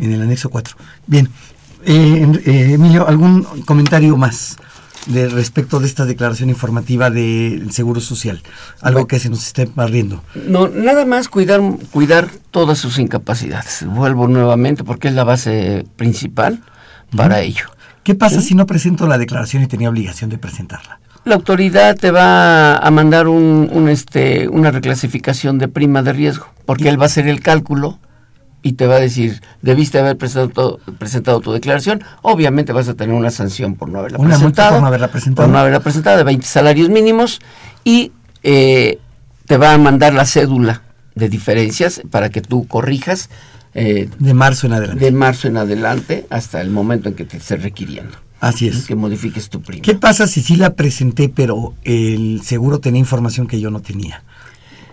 [0.00, 0.76] en el anexo 4.
[1.06, 1.28] Bien,
[1.84, 4.56] eh, eh, Emilio, ¿algún comentario más
[5.06, 8.42] de respecto de esta declaración informativa del Seguro Social?
[8.80, 10.22] Algo que se nos esté barriendo.
[10.34, 13.84] No, nada más cuidar, cuidar todas sus incapacidades.
[13.86, 16.62] Vuelvo nuevamente porque es la base principal
[17.16, 17.66] para ello.
[18.02, 21.00] ¿Qué pasa si no presento la declaración y tenía obligación de presentarla?
[21.24, 26.46] La autoridad te va a mandar un, un, este, una reclasificación de prima de riesgo,
[26.64, 27.98] porque él va a hacer el cálculo
[28.68, 33.14] y te va a decir, debiste haber presentado, presentado tu declaración, obviamente vas a tener
[33.14, 34.72] una sanción por no haberla Una presentado.
[34.72, 35.46] por no haberla presentado.
[35.46, 37.40] por no haberla presentado, de 20 salarios mínimos,
[37.84, 38.12] y
[38.42, 38.98] eh,
[39.46, 40.82] te va a mandar la cédula
[41.14, 43.30] de diferencias para que tú corrijas.
[43.74, 45.04] eh, De marzo en adelante.
[45.04, 48.16] De marzo en adelante hasta el momento en que te esté requiriendo.
[48.40, 48.86] Así es.
[48.86, 49.82] Que modifiques tu prima.
[49.82, 54.22] ¿Qué pasa si sí la presenté, pero el seguro tenía información que yo no tenía?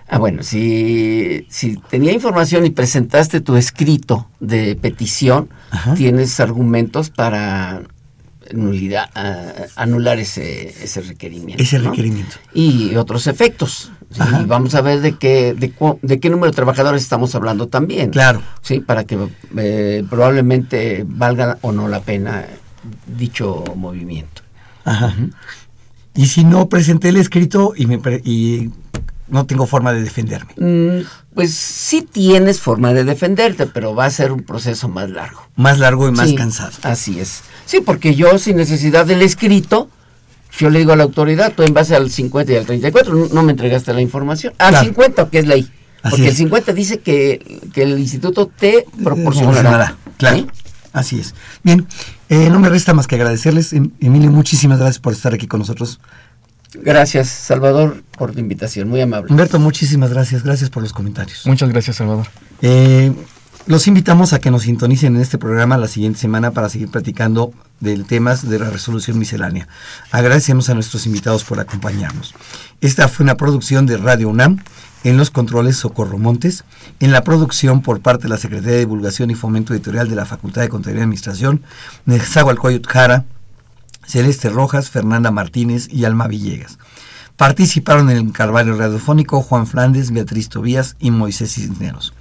[0.07, 5.49] Ah, bueno, si, si tenía información y presentaste tu escrito de petición,
[5.95, 7.81] tienes argumentos para
[8.53, 11.63] nulidad, ah, anular ese, ese requerimiento.
[11.63, 11.89] Ese ¿no?
[11.89, 12.35] requerimiento.
[12.53, 13.91] Y otros efectos.
[14.13, 18.11] Y vamos a ver de qué, de qué número de trabajadores estamos hablando también.
[18.11, 18.43] Claro.
[18.61, 19.17] Sí, para que
[19.57, 22.45] eh, probablemente valga o no la pena
[23.17, 24.43] dicho movimiento.
[24.85, 25.15] Ajá.
[26.13, 28.69] Y si no presenté el escrito y, me pre- y
[29.27, 30.53] no tengo forma de defenderme.
[30.57, 35.41] Mm, Pues sí tienes forma de defenderte, pero va a ser un proceso más largo.
[35.55, 36.71] Más largo y más Sí, cansado.
[36.83, 37.41] Así es.
[37.65, 39.89] Sí, porque yo sin necesidad del escrito,
[40.57, 43.27] yo le digo a la autoridad, tú en base al 50 y al 34 no,
[43.33, 44.53] no me entregaste la información.
[44.59, 44.85] Al Claro.
[44.85, 45.69] 50, que es ley.
[46.03, 46.31] Así porque es.
[46.31, 49.95] el 50 dice que, que el instituto te proporcionará.
[50.17, 50.37] Claro.
[50.37, 50.47] ¿Sí?
[50.93, 51.35] Así es.
[51.63, 51.85] Bien,
[52.29, 53.73] eh, no me resta más que agradecerles.
[53.73, 55.99] Em- Emilio, muchísimas gracias por estar aquí con nosotros.
[56.81, 58.89] Gracias, Salvador, por tu invitación.
[58.89, 59.31] Muy amable.
[59.31, 60.43] Humberto, muchísimas gracias.
[60.43, 61.45] Gracias por los comentarios.
[61.45, 62.27] Muchas gracias, Salvador.
[62.61, 63.13] Eh,
[63.67, 67.51] los invitamos a que nos sintonicen en este programa la siguiente semana para seguir platicando
[67.79, 69.67] del temas de la resolución miscelánea.
[70.11, 72.35] Agradecemos a nuestros invitados por acompañarnos.
[72.81, 74.59] Esta fue una producción de Radio UNAM
[75.03, 76.63] en los controles Socorro Montes,
[76.99, 80.25] en la producción por parte de la Secretaría de Divulgación y Fomento Editorial de la
[80.25, 81.63] Facultad de Contaduría y Administración,
[82.05, 83.25] Nezahualcóyotl Jara,
[84.07, 86.77] Celeste Rojas, Fernanda Martínez y Alma Villegas.
[87.37, 92.13] Participaron en el Carvalho Radiofónico Juan Flandes, Beatriz Tobías y Moisés Cisneros.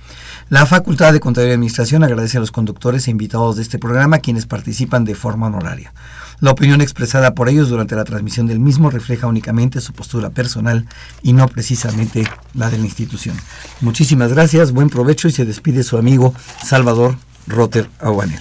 [0.51, 4.19] La Facultad de Contaduría y Administración agradece a los conductores e invitados de este programa
[4.19, 5.95] quienes participan de forma honoraria.
[6.41, 10.87] La opinión expresada por ellos durante la transmisión del mismo refleja únicamente su postura personal
[11.23, 13.37] y no precisamente la de la institución.
[13.81, 17.17] Muchísimas gracias, buen provecho y se despide su amigo Salvador
[17.47, 18.41] Rotter Aguanel.